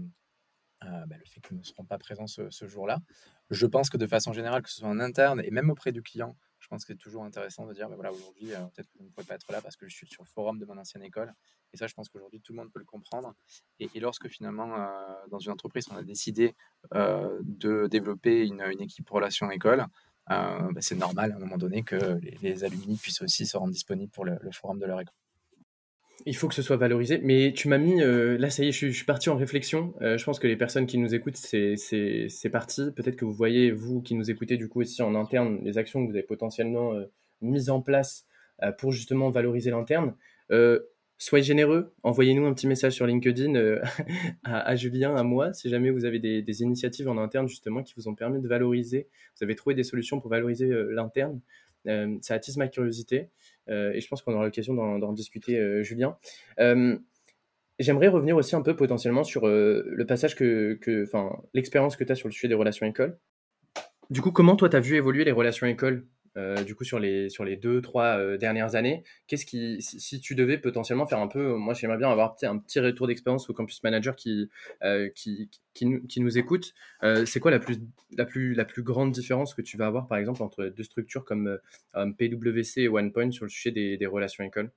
[0.82, 3.00] bah, le fait qu'ils ne seront pas présents ce, ce jour-là.
[3.50, 6.04] Je pense que de façon générale, que ce soit en interne et même auprès du
[6.04, 6.38] client,
[6.70, 9.26] pense que c'est toujours intéressant de dire, bah, voilà, aujourd'hui, peut-être que je ne pourrais
[9.26, 11.34] pas être là parce que je suis sur le forum de mon ancienne école.
[11.74, 13.34] Et ça, je pense qu'aujourd'hui, tout le monde peut le comprendre.
[13.80, 14.88] Et, lorsque finalement, euh,
[15.30, 16.56] dans une entreprise, on a décidé
[16.94, 19.86] euh, de développer une, équipe relation école,
[20.32, 23.74] euh, bah, c'est normal à un moment donné que les, alumni puissent aussi se rendre
[23.74, 25.14] disponibles pour le, forum de leur école.
[26.26, 27.20] Il faut que ce soit valorisé.
[27.24, 29.94] Mais tu m'as mis, là ça y est, je, suis parti en réflexion.
[30.02, 32.92] je pense que les personnes qui nous écoutent, c'est parti.
[32.96, 36.06] Peut-être que vous voyez, vous qui nous écoutez du coup aussi en interne, les actions
[36.06, 36.94] que vous avez potentiellement
[37.42, 38.26] mises en place
[38.78, 40.14] pour justement valoriser l'interne
[41.20, 43.82] soyez généreux, envoyez-nous un petit message sur LinkedIn euh,
[44.44, 48.08] à, Julien, à moi, si jamais vous avez des, initiatives en interne justement qui vous
[48.08, 51.40] ont permis de valoriser, vous avez trouvé des solutions pour valoriser euh, l'interne.
[51.88, 53.30] Euh, ça attise ma curiosité
[53.68, 56.18] et je pense qu'on aura l'occasion d'en discuter, Julien.
[57.80, 62.16] j'aimerais revenir aussi un peu potentiellement sur le passage que, enfin, l'expérience que tu as
[62.16, 63.18] sur le sujet des relations écoles.
[64.10, 66.08] Du coup, comment toi, tu as vu évoluer les relations écoles?
[66.40, 70.22] Euh, du coup sur les sur les deux trois euh, dernières années qu'est-ce qui si,
[70.22, 73.54] tu devais potentiellement faire un peu moi j'aimerais bien avoir un petit retour d'expérience au
[73.54, 74.50] campus manager qui
[74.84, 76.74] euh, qui, qui, nous, qui, nous écoute
[77.26, 77.80] c'est quoi la plus
[78.16, 81.26] la plus la plus grande différence que tu vas avoir par exemple entre deux structures
[81.26, 81.60] comme
[81.94, 84.72] PwC et OnePoint sur le sujet des, des relations écoles?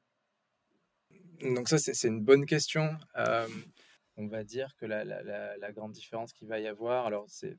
[1.43, 2.91] Donc ça c'est une bonne question.
[4.17, 7.57] On va dire que la, la, la grande différence qu'il va y avoir alors c'est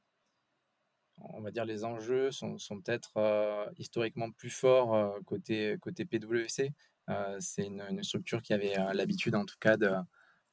[1.30, 6.74] on va dire, les enjeux sont, peut-être euh, historiquement plus forts euh, côté, côté PwC.
[7.10, 9.92] Euh, c'est une, structure qui avait l'habitude, en tout cas, de,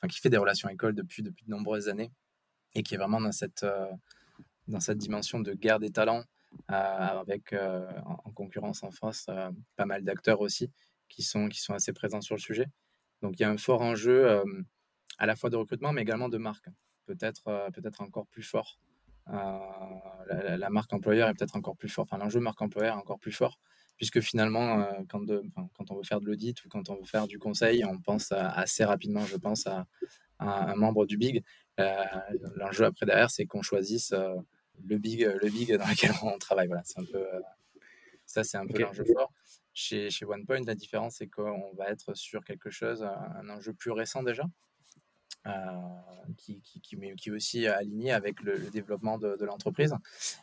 [0.09, 2.13] qui fait des relations écoles depuis, depuis de nombreuses années
[2.75, 3.67] et qui est vraiment dans cette,
[4.69, 6.25] dans cette dimension de guerre des talents,
[6.69, 9.29] avec en, concurrence en France
[9.77, 10.71] pas mal d'acteurs aussi
[11.09, 12.67] qui sont, qui sont assez présents sur le sujet.
[13.23, 14.43] Donc il y a un fort enjeu
[15.19, 16.69] à la fois de recrutement, mais également de marque,
[17.07, 18.79] peut-être peut-être encore plus fort
[19.33, 23.19] euh, la, marque employeur est peut-être encore plus fort, enfin l'enjeu marque employeur est encore
[23.19, 23.59] plus fort,
[23.97, 25.25] puisque finalement, euh, quand,
[25.75, 28.33] quand, on veut faire de l'audit ou quand on veut faire du conseil, on pense
[28.33, 29.87] assez rapidement, je pense, à,
[30.39, 31.45] un membre du Big.
[31.79, 31.95] Euh,
[32.57, 34.15] l'enjeu après derrière, c'est qu'on choisisse
[34.85, 36.67] le Big, le Big dans lequel on travaille.
[36.67, 37.25] Voilà, c'est un peu,
[38.25, 39.33] ça, c'est un peu l'enjeu fort.
[39.73, 43.93] Chez, chez OnePoint, la différence, c'est qu'on va être sur quelque chose, un enjeu plus
[43.93, 44.45] récent déjà,
[45.47, 45.51] euh,
[46.37, 49.95] qui, qui, qui, qui, est aussi aligné avec le, développement de, l'entreprise.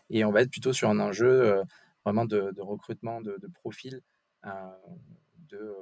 [0.10, 1.64] Et on va être plutôt sur un enjeu euh,
[2.04, 4.02] vraiment de, recrutement de, profils
[4.46, 4.50] euh,
[5.50, 5.76] de,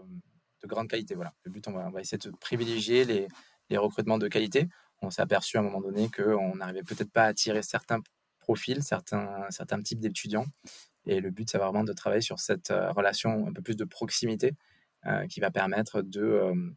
[0.61, 1.15] de, grande qualité.
[1.15, 1.33] Voilà.
[1.43, 3.29] Le but, on va, on va essayer de privilégier les,
[3.69, 4.67] les recrutements de qualité.
[5.01, 8.01] On s'est aperçu à un moment donné qu'on n'arrivait peut-être pas à attirer certains
[8.39, 10.45] profils, certains, certains types d'étudiants.
[11.05, 14.55] Et le but, c'est vraiment de travailler sur cette relation un peu plus de proximité
[15.29, 16.75] qui va permettre de,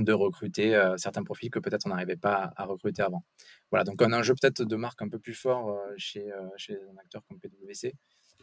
[0.00, 3.24] de recruter euh, certains profils que peut-être on n'arrivait pas à, recruter avant.
[3.70, 6.74] Voilà, donc un jeu peut-être de marque un peu plus fort euh, chez, euh, chez
[6.74, 7.94] un acteur comme PwC,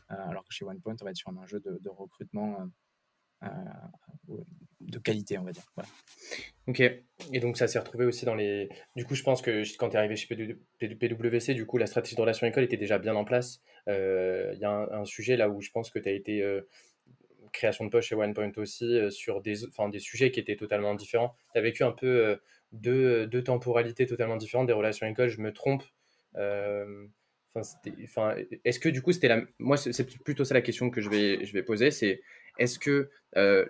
[0.08, 2.70] alors que chez OnePoint, on va être sur un jeu de, recrutement
[4.82, 5.66] de qualité, on va dire.
[5.76, 5.90] Voilà.
[6.68, 8.70] Ok, et donc ça s'est retrouvé aussi dans les...
[8.96, 12.16] Du coup, je pense que quand tu es arrivé chez PwC, du coup, la stratégie
[12.16, 13.62] de relation école était déjà bien en place.
[13.88, 16.44] Il y a un, un, sujet là où je pense que tu as été
[17.52, 19.56] création de poche chez OnePoint aussi euh, sur des,
[19.92, 21.36] des sujets qui étaient totalement différents.
[21.54, 22.36] Tu as vécu un peu euh,
[22.72, 25.84] deux, deux, temporalités totalement différentes des relations écoles, je me trompe.
[26.36, 27.06] Euh,
[27.56, 29.42] enfin, est-ce que du coup, c'était la.
[29.60, 32.22] Moi, c'est plutôt ça la question que je vais, je vais poser c'est
[32.58, 33.10] est-ce que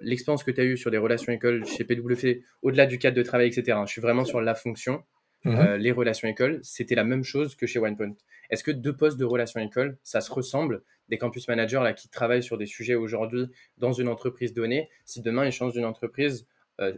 [0.01, 3.23] l'expérience que tu as eue sur des relations écoles chez PWC, au-delà du cadre de
[3.23, 5.03] travail, etc., hein, je suis vraiment sur la fonction,
[5.43, 8.15] mmh les relations écoles, c'était la même chose que chez OnePoint.
[8.49, 10.84] Est-ce que deux postes de relations écoles, ça se ressemble?
[11.10, 15.21] Des campus managers là, qui travaillent sur des sujets aujourd'hui dans une entreprise donnée, si
[15.21, 16.47] demain ils changent d'une entreprise,
[16.81, 16.93] euh,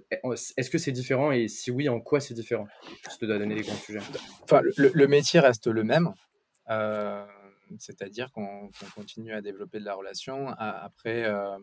[0.58, 1.32] est-ce que c'est différent?
[1.32, 2.68] Et si oui, en quoi c'est différent?
[3.20, 4.00] Je dois donner des grands sujets.
[4.44, 6.14] Enfin, le, métier reste le même,
[6.70, 7.26] euh,
[7.78, 10.50] c'est-à-dire qu'on continue à développer de la relation.
[10.58, 11.58] Après, euh,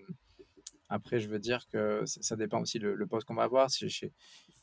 [0.89, 3.71] après je veux dire que ça, dépend aussi le, poste qu'on va avoir.
[3.71, 4.13] Si chez,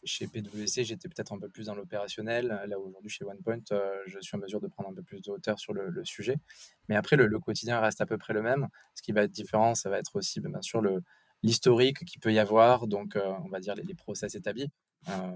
[0.03, 2.47] chez PwC, j'étais peut-être un peu plus dans l'opérationnel.
[2.67, 5.31] Là, aujourd'hui, chez OnePoint, euh, je suis en mesure de prendre un peu plus de
[5.31, 6.37] hauteur sur le, sujet.
[6.89, 8.67] Mais après, le, quotidien reste à peu près le même.
[8.95, 10.81] Ce qui va être différent, ça va être aussi, ben, bien sûr,
[11.43, 14.69] l'historique qu'il peut y avoir, donc euh, on va dire les, process établis.
[15.09, 15.31] Euh,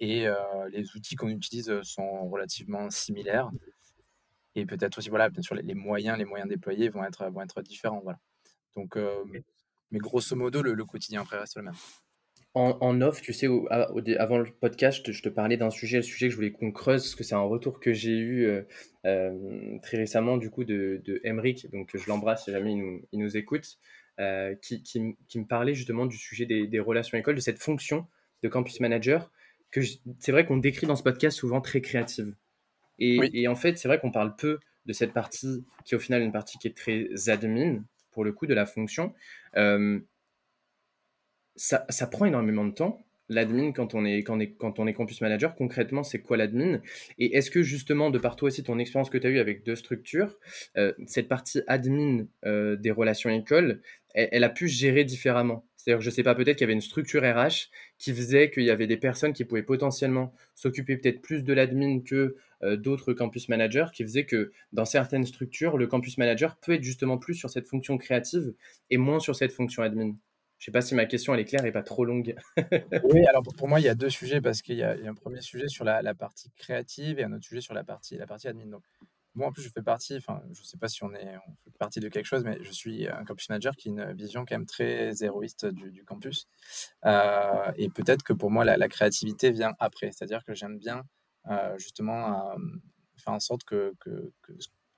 [0.00, 0.28] et
[0.70, 3.50] les outils qu'on utilise sont relativement similaires.
[4.54, 7.62] Et peut-être aussi, voilà, bien sûr, les, moyens, les moyens déployés vont être, vont être
[7.62, 8.00] différents.
[8.00, 8.20] Voilà.
[8.76, 8.96] Donc,
[9.90, 11.74] mais grosso modo, le, le quotidien après reste le même
[12.54, 13.46] en, off, tu sais,
[14.18, 17.02] avant le podcast, je te parlais d'un sujet, le sujet que je voulais qu'on creuse,
[17.02, 18.62] parce que c'est un retour que j'ai eu euh,
[19.06, 22.72] euh, très récemment, du coup, de, de Emric, donc je l'embrasse si jamais
[23.12, 23.78] il nous, écoute,
[24.18, 28.06] euh, qui, me parlait justement du sujet des, relations écoles, de cette fonction
[28.42, 29.30] de campus manager,
[29.70, 29.80] que
[30.18, 32.34] c'est vrai qu'on décrit dans ce podcast souvent très créative.
[32.98, 36.22] Et, en fait, c'est vrai qu'on parle peu de cette partie qui est au final
[36.22, 37.84] une partie qui est très admin,
[38.18, 39.14] pour le coup, de la fonction
[41.58, 43.04] ça, prend énormément de temps.
[43.30, 46.38] L'admin, quand, on est, quand, on est, quand on est campus manager, concrètement, c'est quoi
[46.38, 46.80] l'admin?
[47.18, 49.64] Et est-ce que justement, de par toi aussi, ton expérience que tu as eue avec
[49.64, 50.38] deux structures,
[50.78, 53.82] euh, cette partie admin euh, des relations écoles,
[54.14, 55.66] elle, a pu gérer différemment?
[55.88, 58.70] C'est-à-dire, je sais pas, peut-être qu'il y avait une structure RH qui faisait qu'il y
[58.70, 63.48] avait des personnes qui pouvaient potentiellement s'occuper peut-être plus de l'admin que euh, d'autres campus
[63.48, 67.48] managers, qui faisait que dans certaines structures, le campus manager peut être justement plus sur
[67.48, 68.52] cette fonction créative
[68.90, 70.14] et moins sur cette fonction admin.
[70.58, 72.34] Je ne sais pas si ma question elle est claire et pas trop longue.
[73.04, 75.40] oui, alors pour moi, il y a deux sujets parce qu'il y, a un premier
[75.40, 78.78] sujet sur la, partie créative et un autre sujet sur la partie, la admin.
[79.38, 81.78] Moi, en plus, je fais partie, enfin, je ne sais pas si on, est, fait
[81.78, 84.56] partie de quelque chose, mais je suis un campus manager qui a une vision quand
[84.56, 86.48] même très héroïste du, campus.
[87.04, 90.10] et peut-être que pour moi, la, créativité vient après.
[90.12, 91.04] C'est-à-dire que j'aime bien
[91.76, 92.52] justement
[93.16, 93.94] faire en sorte que,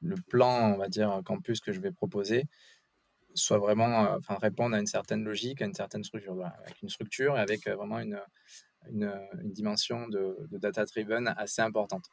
[0.03, 2.47] le plan, on va dire, campus que je vais proposer
[3.35, 6.35] soit vraiment, enfin, répondre à une certaine logique, à une certaine structure,
[6.65, 8.19] avec une structure et avec vraiment une,
[8.89, 9.13] une,
[9.45, 12.07] dimension de, data-driven assez importante.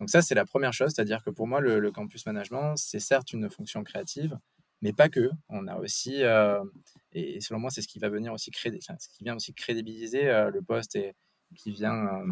[0.00, 3.32] Donc ça, c'est la première chose, c'est-à-dire que pour moi, le, campus management, c'est certes
[3.32, 4.38] une fonction créative,
[4.82, 5.30] mais pas que.
[5.48, 6.22] On a aussi,
[7.12, 10.24] et selon moi, c'est ce qui va venir aussi créer, ce qui vient aussi crédibiliser
[10.52, 11.14] le poste et
[11.54, 12.22] qui vient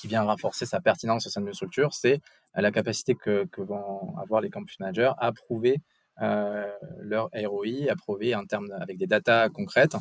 [0.00, 2.20] qui vient renforcer sa pertinence au sein d'une structure, c'est
[2.54, 5.80] la capacité que, vont avoir les campus managers à prouver
[6.22, 9.96] euh, leur ROI, à prouver en termes avec des datas concrètes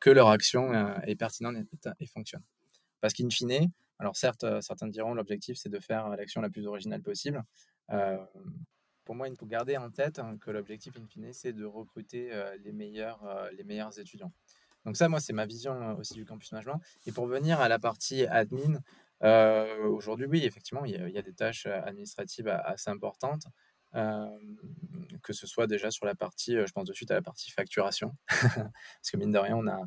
[0.00, 1.56] que leur action euh, est pertinente
[2.00, 2.42] et, fonctionne.
[3.00, 3.70] Parce qu'in fine,
[4.02, 7.42] alors certes, certains diront l'objectif c'est de faire l'action la plus originale possible.
[9.04, 12.32] pour moi, il faut garder en tête hein, que l'objectif in fine c'est de recruter
[12.64, 14.32] les meilleurs, les meilleurs étudiants.
[14.84, 16.80] Donc ça, moi, c'est ma vision aussi du campus management.
[17.06, 18.80] Et pour venir à la partie admin,
[19.84, 23.46] aujourd'hui, oui, effectivement, il y, a, des tâches administratives assez importantes,
[25.22, 28.16] que ce soit déjà sur la partie, je pense de suite à la partie facturation,
[28.28, 29.80] parce que mine de rien, on a,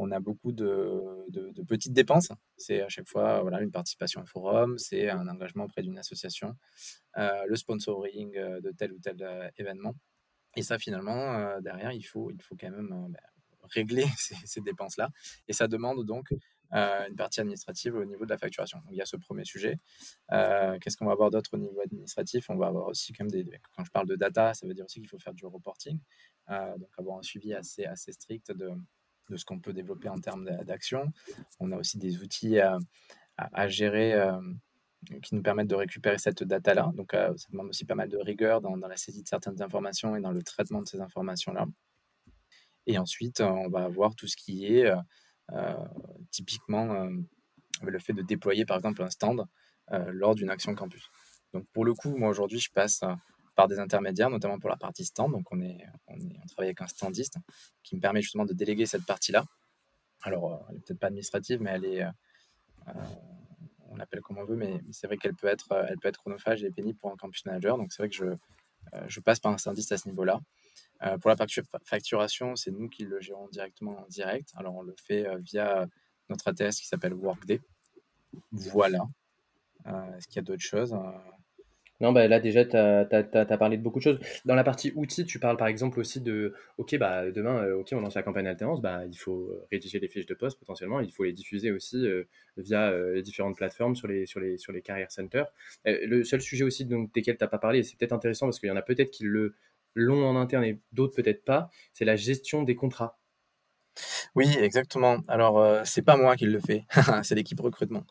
[0.00, 1.26] on a beaucoup de,
[1.66, 2.30] petites dépenses.
[2.56, 6.54] C'est à chaque fois voilà, une participation au forum, c'est un engagement auprès d'une association,
[7.16, 9.94] le sponsoring de tel ou tel événement.
[10.56, 13.20] Et ça, finalement, derrière, il faut, quand même bah,
[13.70, 14.06] régler
[14.44, 15.10] ces, dépenses-là.
[15.46, 16.32] Et ça demande donc
[16.74, 18.78] euh, une partie administrative au niveau de la facturation.
[18.78, 19.76] Donc, il y a ce premier sujet.
[20.32, 22.50] Euh, qu'est-ce qu'on va avoir d'autre au niveau administratif?
[22.50, 23.44] On va avoir aussi quand des...
[23.74, 25.98] Quand je parle de data, ça veut dire aussi qu'il faut faire du reporting,
[26.50, 28.70] euh, donc avoir un suivi assez, assez strict de,
[29.30, 31.12] de ce qu'on peut développer en termes d'action.
[31.60, 34.20] On a aussi des outils à, gérer
[35.22, 36.90] qui nous permettent de récupérer cette data-là.
[36.94, 40.20] Donc, ça demande aussi pas mal de rigueur dans, la saisie de certaines informations et
[40.20, 41.66] dans le traitement de ces informations-là.
[42.86, 44.92] Et ensuite, on va avoir tout ce qui est
[45.52, 45.74] euh,
[46.30, 47.10] typiquement, euh,
[47.82, 49.46] le fait de déployer par exemple un stand
[49.92, 51.08] euh, lors d'une action campus.
[51.54, 53.00] Donc pour le coup, moi aujourd'hui, je passe
[53.58, 55.32] par des intermédiaires, notamment pour la partie stand.
[55.32, 57.38] Donc on, est, on, est, on travaille avec un standiste
[57.82, 59.44] qui me permet justement de déléguer cette partie-là.
[60.22, 62.06] Alors, elle n'est peut-être pas administrative, mais elle est,
[63.90, 66.62] on l'appelle comme on veut, mais c'est vrai qu'elle peut être, elle peut être chronophage
[66.62, 67.76] et pénible pour un campus manager.
[67.78, 68.26] Donc c'est vrai que je,
[69.08, 70.40] je passe par un standiste à ce niveau-là.
[71.02, 71.36] Euh, pour la
[71.82, 74.52] facturation, c'est nous qui le gérons directement en direct.
[74.54, 75.88] Alors, on le fait euh, via
[76.28, 77.60] notre ATS qui s'appelle Workday.
[78.52, 79.00] Voilà.
[79.86, 80.96] Euh, est-ce qu'il y a d'autres choses
[82.00, 84.20] non, bah là déjà, tu as, parlé de beaucoup de choses.
[84.44, 88.00] Dans la partie outils, tu parles par exemple aussi de, OK, bah, demain, OK, on
[88.00, 91.24] lance la campagne alternance, bah, il faut rédiger les fiches de poste potentiellement, il faut
[91.24, 92.06] les diffuser aussi
[92.56, 95.46] via les différentes plateformes sur les, sur les, sur les centers.
[95.84, 98.68] le seul sujet aussi desquels tu n'as pas parlé, et c'est peut-être intéressant parce qu'il
[98.68, 99.54] y en a peut-être qui le
[99.94, 103.17] long en interne et d'autres peut-être pas, c'est la gestion des contrats.
[104.34, 105.18] Oui, exactement.
[105.28, 106.86] Alors, euh, c'est pas moi qui le fais,
[107.22, 108.04] c'est l'équipe recrutement.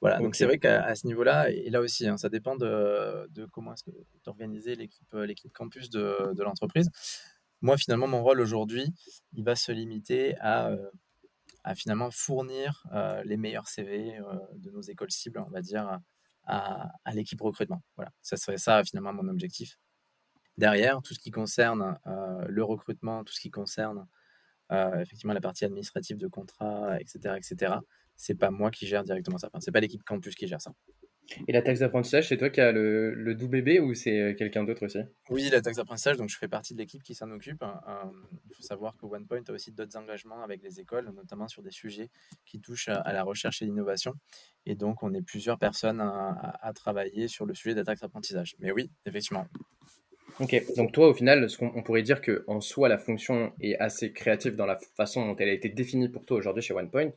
[0.00, 3.74] Voilà, donc c'est vrai qu'à ce niveau-là, et là aussi, hein, ça dépend de, comment
[3.74, 3.90] est-ce que
[4.24, 6.90] d'organiser l'équipe, euh, l'équipe campus de, l'entreprise.
[7.60, 8.92] Moi, finalement, mon rôle aujourd'hui,
[9.32, 10.90] il va se limiter à, euh,
[11.64, 12.84] à finalement fournir
[13.24, 14.18] les meilleurs CV
[14.56, 15.98] de nos écoles cibles, on va dire,
[16.46, 17.82] à, à l'équipe recrutement.
[17.96, 19.78] Voilà, ça serait ça finalement mon objectif
[20.58, 24.06] derrière, tout ce qui concerne euh, le recrutement, tout ce qui concerne
[24.72, 27.74] euh, effectivement la partie administrative de contrat, etc., etc.,
[28.16, 29.48] c'est pas moi qui gère directement ça.
[29.48, 30.72] Enfin, c'est pas l'équipe campus qui gère ça.
[31.48, 34.34] Et la taxe d'apprentissage, c'est toi qui as le, le doux bébé ou c'est euh,
[34.34, 34.98] quelqu'un d'autre aussi?
[35.30, 37.64] Oui, la taxe d'apprentissage, donc je fais partie de l'équipe qui s'en occupe.
[37.64, 41.70] il faut savoir que OnePoint a aussi d'autres engagements avec les écoles, notamment sur des
[41.70, 42.10] sujets
[42.44, 44.14] qui touchent à, la recherche et l'innovation.
[44.66, 48.02] Et donc, on est plusieurs personnes à, à, travailler sur le sujet de la taxe
[48.02, 48.54] d'apprentissage.
[48.58, 49.46] Mais oui, effectivement,
[50.40, 54.56] Ok, donc toi, au final, on pourrait dire qu'en soi, la fonction est assez créative
[54.56, 57.12] dans la façon dont elle a été définie pour toi aujourd'hui chez OnePoint,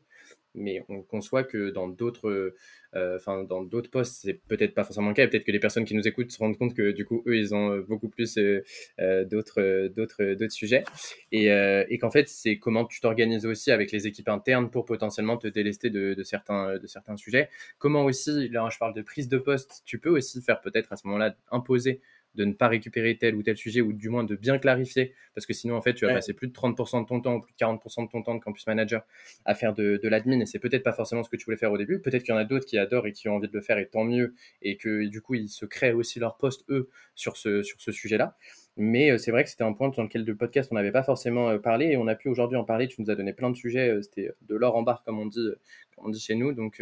[0.54, 2.54] mais on conçoit que dans d'autres
[2.96, 5.86] euh, enfin dans d'autres postes, c'est peut-être pas forcément le cas, peut-être que les personnes
[5.86, 8.38] qui nous écoutent se rendent compte que du coup, eux, ils ont euh, beaucoup plus
[8.38, 10.84] euh, d'autres d'autres sujets,
[11.32, 15.38] et, et qu'en fait, c'est comment tu t'organises aussi avec les équipes internes pour potentiellement
[15.38, 17.50] te délester de, de certains, de certains sujets.
[17.80, 20.98] Comment aussi, là, je parle de prise de poste, tu peux aussi faire peut-être à
[20.98, 22.00] ce moment-là imposer
[22.38, 25.46] de ne pas récupérer tel ou tel sujet, ou du moins de bien clarifier, parce
[25.46, 27.52] que sinon, en fait, tu vas passer plus de 30% de ton temps, ou plus
[27.52, 29.06] de 40% de ton temps de campus manager
[29.46, 31.72] à faire de, de l'admin, et c'est peut-être pas forcément ce que tu voulais faire
[31.72, 32.00] au début.
[32.00, 33.80] Peut-être qu'il y en a d'autres qui adorent et qui ont envie de le faire,
[33.80, 37.36] et tant mieux, et que du coup, ils se créent aussi leur poste, eux, sur
[37.36, 38.38] ce, sur ce sujet-là.
[38.78, 41.02] Mais euh, c'est vrai que c'était un point dans lequel le podcast, on n'avait pas
[41.02, 42.88] forcément euh, parlé, et on a pu aujourd'hui en parler.
[42.88, 45.26] Tu nous as donné plein de sujets, euh, c'était de l'or en barre, comme on
[45.26, 45.50] dit,
[45.96, 46.54] comme on dit chez nous.
[46.54, 46.82] Donc,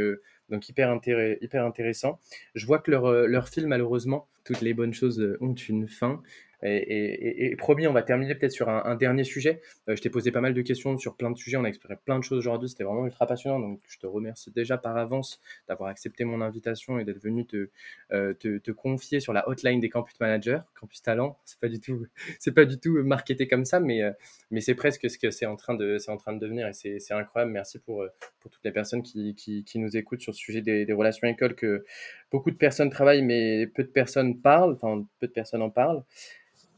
[0.50, 1.00] Donc hyper,
[1.42, 2.20] hyper intéressant.
[2.54, 6.22] Je vois que leur, leur film, malheureusement, toutes les bonnes choses ont une fin.
[6.64, 9.62] Et, promis, on va terminer peut-être sur un, dernier sujet.
[9.88, 11.58] Euh, je t'ai posé pas mal de questions sur plein de sujets.
[11.58, 12.70] On a exploré plein de choses aujourd'hui.
[12.70, 13.60] C'était vraiment ultra passionnant.
[13.60, 17.70] Donc, je te remercie déjà par avance d'avoir accepté mon invitation et d'être venu te,
[18.14, 18.34] euh,
[18.76, 21.38] confier sur la hotline des campus managers, campus talent.
[21.46, 22.08] C'est pas du tout,
[22.40, 24.12] c'est pas du tout marketé comme ça, mais, euh,
[24.50, 27.14] mais c'est presque ce que c'est en train de, en train de devenir et c'est
[27.14, 27.52] incroyable.
[27.52, 28.06] Merci pour,
[28.40, 31.54] pour toutes les personnes qui, qui, nous écoutent sur ce sujet des, des relations écoles
[31.54, 31.86] que
[32.32, 34.74] beaucoup de personnes travaillent, mais peu de personnes parlent.
[34.74, 36.04] Enfin, peu de personnes en parlent.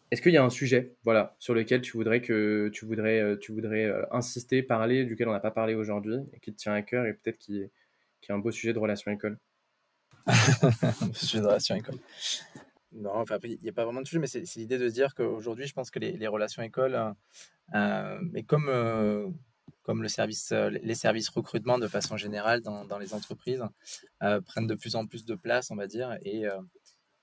[0.10, 3.38] Est-ce qu'il y a un sujet voilà, sur lequel tu voudrais, que, tu voudrais, euh,
[3.38, 6.74] tu voudrais euh, insister, parler, duquel on n'a pas parlé aujourd'hui, et qui te tient
[6.74, 7.72] à cœur, et peut-être qui est,
[8.22, 9.38] qui est un beau sujet de relation école?
[11.14, 12.00] Sujet de relation école.
[12.94, 15.68] Non, enfin, il n'y a pas vraiment de sujet, mais c'est l'idée de dire qu'aujourd'hui,
[15.68, 17.14] je pense que les, les relations écoles,
[17.76, 18.70] euh, mais comme,
[19.88, 23.64] comme service, les services recrutement de façon générale dans, les entreprises,
[24.20, 26.44] prennent de plus en plus de place, on va dire, et,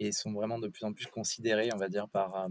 [0.01, 2.49] et sont vraiment de plus en plus considérés, on va dire, par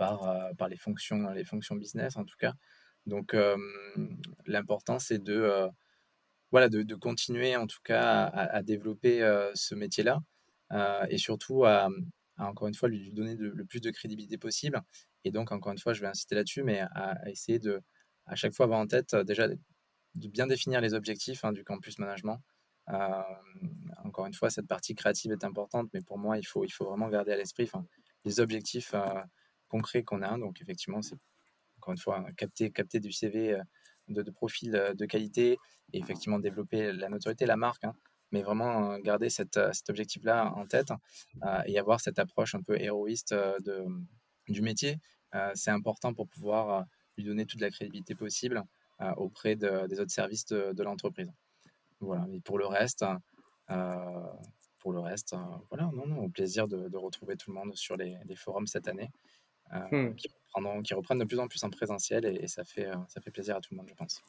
[0.00, 2.54] euh, les, fonctions, business en tout cas.
[3.06, 3.56] Donc euh,
[4.46, 5.68] l'important c'est euh,
[6.52, 9.20] de, continuer en tout cas à, développer
[9.54, 10.20] ce métier-là
[11.08, 11.88] et surtout à,
[12.38, 14.82] encore une fois lui donner le plus de crédibilité possible.
[15.24, 17.80] Et donc encore une fois je vais insister là-dessus, mais à, essayer de
[18.26, 21.98] à chaque fois avoir en tête déjà de bien définir les objectifs hein, du campus
[21.98, 22.40] management.
[24.04, 26.84] encore une fois, cette partie créative est importante, mais pour moi, il faut, il faut
[26.84, 27.70] vraiment garder à l'esprit
[28.24, 28.94] les objectifs
[29.68, 30.36] concret qu'on a.
[30.38, 31.16] Donc effectivement, c'est
[31.78, 33.58] encore une fois capter, capter du CV
[34.08, 35.58] de, profil de qualité
[35.92, 37.84] et effectivement développer la notoriété, la marque.
[37.84, 37.94] Hein.
[38.32, 40.92] mais vraiment garder cette, cet objectif-là en tête
[41.66, 43.86] et avoir cette approche un peu héroïste de,
[44.48, 44.98] du métier.
[45.54, 46.86] c'est important pour pouvoir
[47.20, 48.62] lui donner toute la crédibilité possible
[49.16, 51.30] auprès des autres services de, l'entreprise.
[52.00, 52.26] Voilà.
[52.32, 53.04] Et pour le reste,
[54.78, 55.34] pour le reste,
[55.70, 58.88] voilà, non, non, au plaisir de, retrouver tout le monde sur les, les forums cette
[58.88, 59.10] année.
[59.72, 60.14] Euh, hmm.
[60.16, 60.28] qui,
[60.84, 63.56] qui, reprennent de plus en plus en présentiel et, ça, fait, euh, ça fait plaisir
[63.56, 64.20] à tout le monde, je pense.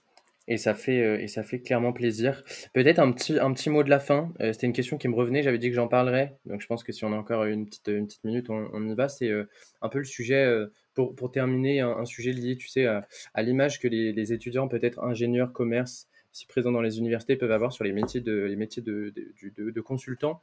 [0.47, 2.43] Et ça fait, euh, et ça fait clairement plaisir.
[2.73, 4.31] Peut-être un petit, un petit mot de la fin.
[4.39, 5.41] C'était une question qui me revenait.
[5.43, 6.37] J'avais dit que j'en parlerais.
[6.45, 8.93] Donc je pense que si on a encore une petite, une petite minute, on, y
[8.95, 9.07] va.
[9.07, 9.31] C'est
[9.81, 10.51] un peu le sujet,
[10.93, 13.05] pour, terminer, un, sujet lié, tu sais, à,
[13.37, 17.83] l'image que les, étudiants, peut-être ingénieurs, commerce, si présents dans les universités, peuvent avoir sur
[17.83, 20.41] les métiers de, les métiers de, consultants.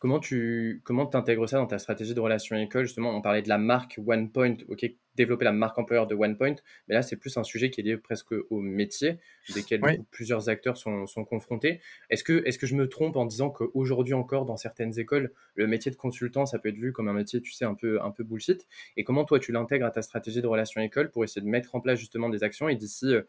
[0.00, 2.86] Comment tu comment intègres ça dans ta stratégie de relation école?
[2.86, 6.54] Justement, on parlait de la marque OnePoint, ok, développer la marque employeur de OnePoint,
[6.88, 9.18] mais là, c'est plus un sujet qui est lié presque au métier,
[9.54, 11.80] desquels plusieurs acteurs sont, sont confrontés.
[12.08, 15.66] Est-ce que, est que je me trompe en disant qu'aujourd'hui encore, dans certaines écoles, le
[15.66, 18.10] métier de consultant, ça peut être vu comme un métier, tu sais, un peu, un
[18.10, 18.66] peu bullshit?
[18.96, 21.74] Et comment toi, tu l'intègres à ta stratégie de relation école pour essayer de mettre
[21.74, 22.70] en place justement des actions?
[22.70, 23.22] Et d'ici, euh,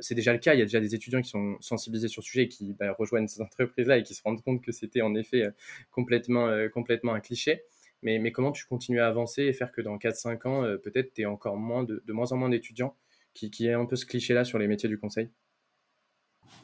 [0.00, 0.54] c'est déjà le cas.
[0.54, 2.92] Il y a déjà des étudiants qui sont sensibilisés sur le sujet et qui bah,
[2.98, 5.50] rejoignent ces entreprises-là et qui se rendent compte que c'était en effet euh,
[5.90, 7.62] complètement, euh, complètement un cliché.
[8.02, 11.22] Mais, comment tu continues à avancer et faire que dans 4-5 ans, euh, peut-être tu
[11.22, 12.96] es encore moins de, de, moins en moins d'étudiants
[13.34, 15.30] qui, qui aient un peu ce cliché-là sur les métiers du conseil?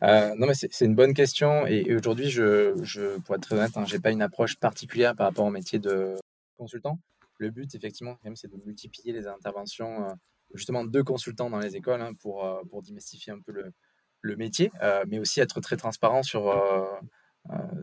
[0.03, 1.67] Non, mais c'est une bonne question.
[1.67, 5.15] Et, aujourd'hui, je, je, pour être très honnête, hein, je n'ai pas une approche particulière
[5.15, 6.15] par rapport au métier de
[6.59, 6.99] consultant.
[7.39, 10.07] Le but, effectivement, c'est de multiplier les interventions
[10.55, 14.71] justement deux consultants dans les écoles hein, pour, euh, pour démystifier un peu le, métier,
[14.83, 16.87] euh, mais aussi être très transparent sur, euh,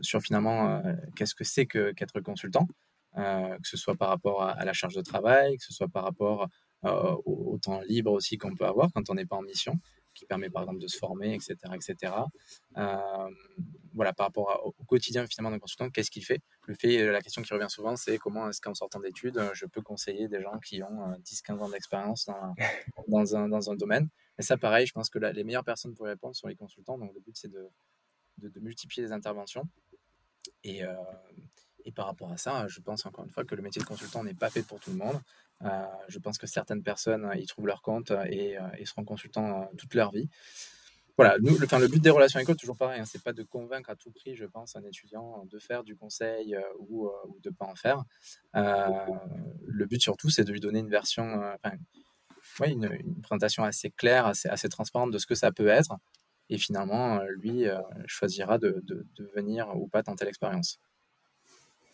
[0.00, 0.82] sur finalement
[1.14, 2.66] qu'est-ce que c'est qu'être consultant,
[3.14, 6.48] que ce soit par rapport à, la charge de travail, que ce soit par rapport
[6.82, 9.78] au, temps libre aussi qu'on peut avoir quand on n'est pas en mission
[10.14, 11.56] qui permet par exemple de se former, etc.
[11.74, 12.14] etc.
[13.94, 16.40] voilà, par rapport au quotidien finalement d'un consultant, qu'est-ce qu'il fait?
[16.66, 19.82] Le fait, la question qui revient souvent, c'est comment est-ce qu'en sortant d'études, je peux
[19.82, 22.54] conseiller des gens qui ont 10-15 euh, ans d'expérience dans,
[23.08, 24.08] dans, un, dans, un, domaine?
[24.38, 26.98] Et ça, pareil, je pense que les meilleures personnes pour y répondre sont les consultants.
[26.98, 27.68] Donc le but, c'est de,
[28.38, 29.68] de, multiplier les interventions.
[30.64, 30.94] Et, euh,
[31.84, 34.24] et par rapport à ça, je pense encore une fois que le métier de consultant
[34.24, 35.20] n'est pas fait pour tout le monde.
[35.64, 39.64] Euh, je pense que certaines personnes y trouvent leur compte et, euh, seront consultants euh,
[39.76, 40.28] toute leur vie.
[41.20, 43.96] Voilà, nous, le, but des relations écoles, toujours pareil, hein, c'est pas de convaincre à
[43.96, 47.10] tout prix, je pense, un étudiant de faire du conseil ou,
[47.42, 48.04] de ne pas en faire.
[48.54, 51.42] le but surtout, c'est de lui donner une version,
[52.60, 52.88] ouais, une,
[53.22, 55.96] présentation assez claire, assez, transparente de ce que ça peut être.
[56.48, 57.66] Et finalement, lui
[58.06, 60.80] choisira de, de, de venir ou pas tenter l'expérience.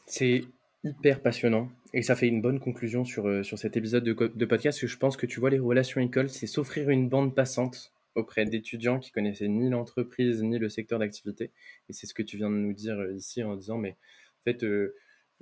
[0.07, 0.45] C'est
[0.85, 4.45] hyper passionnant et ça fait une bonne conclusion sur, euh, sur cet épisode de, de
[4.45, 7.93] podcast que je pense que tu vois les relations écoles, c'est s'offrir une bande passante
[8.17, 11.53] auprès d'étudiants qui connaissaient ni l'entreprise ni le secteur d'activité.
[11.89, 14.45] Et c'est ce que tu viens de nous dire euh, ici en disant, mais en
[14.45, 14.95] fait, euh,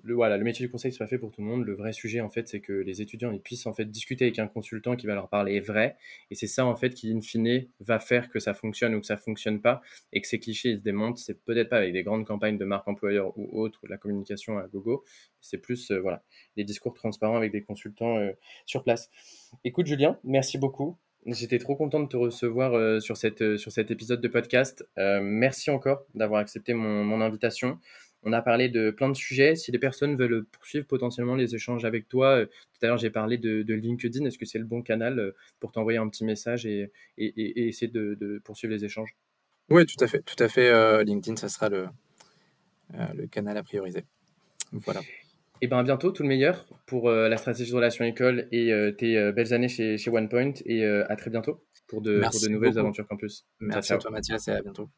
[0.03, 1.64] le, voilà, le métier du conseil, c'est pas fait pour tout le monde.
[1.64, 4.39] Le vrai sujet, en fait, c'est que les étudiants ils puissent en fait discuter avec
[4.41, 5.97] un consultant qui va leur parler vrai.
[6.31, 9.07] Et c'est ça, en fait, qui, in fine, va faire que ça fonctionne ou que
[9.07, 9.81] ça fonctionne pas
[10.12, 11.18] et que ces clichés ils se démontent.
[11.18, 13.99] C'est peut-être pas avec des grandes campagnes de marque employeur ou autre, ou de la
[13.99, 15.05] communication à gogo.
[15.41, 16.25] C'est plus, euh, voilà,
[16.57, 18.18] des discours transparents avec des consultants
[18.66, 19.11] sur place.
[19.64, 20.99] Écoute, Julien, merci beaucoup.
[21.27, 24.87] J'étais trop content de te recevoir euh, sur, cette, sur cet épisode de podcast.
[24.97, 27.79] merci encore d'avoir accepté mon, mon invitation.
[28.27, 29.55] On a parlé de plein de sujets.
[29.55, 33.11] Si les personnes veulent poursuivre potentiellement les échanges avec toi, euh, tout à l'heure j'ai
[33.11, 34.25] parlé de, LinkedIn.
[34.25, 38.41] Est-ce que c'est le bon canal euh, pour t'envoyer un petit message et, essayer de,
[38.43, 39.14] poursuivre les échanges?
[39.68, 40.22] Oui, tout à fait.
[40.22, 40.68] Tout à fait.
[40.68, 41.87] Euh, LinkedIn, ça sera le,
[43.14, 44.05] le canal à prioriser.
[44.72, 45.03] Voilà.
[45.65, 48.71] Et eh bien à bientôt, tout le meilleur pour la stratégie de relation école et
[48.99, 50.53] tes belles années chez, chez OnePoint.
[50.67, 53.47] Et à très bientôt pour de, nouvelles aventures campus.
[53.61, 54.91] Merci à toi Mathias et à bientôt.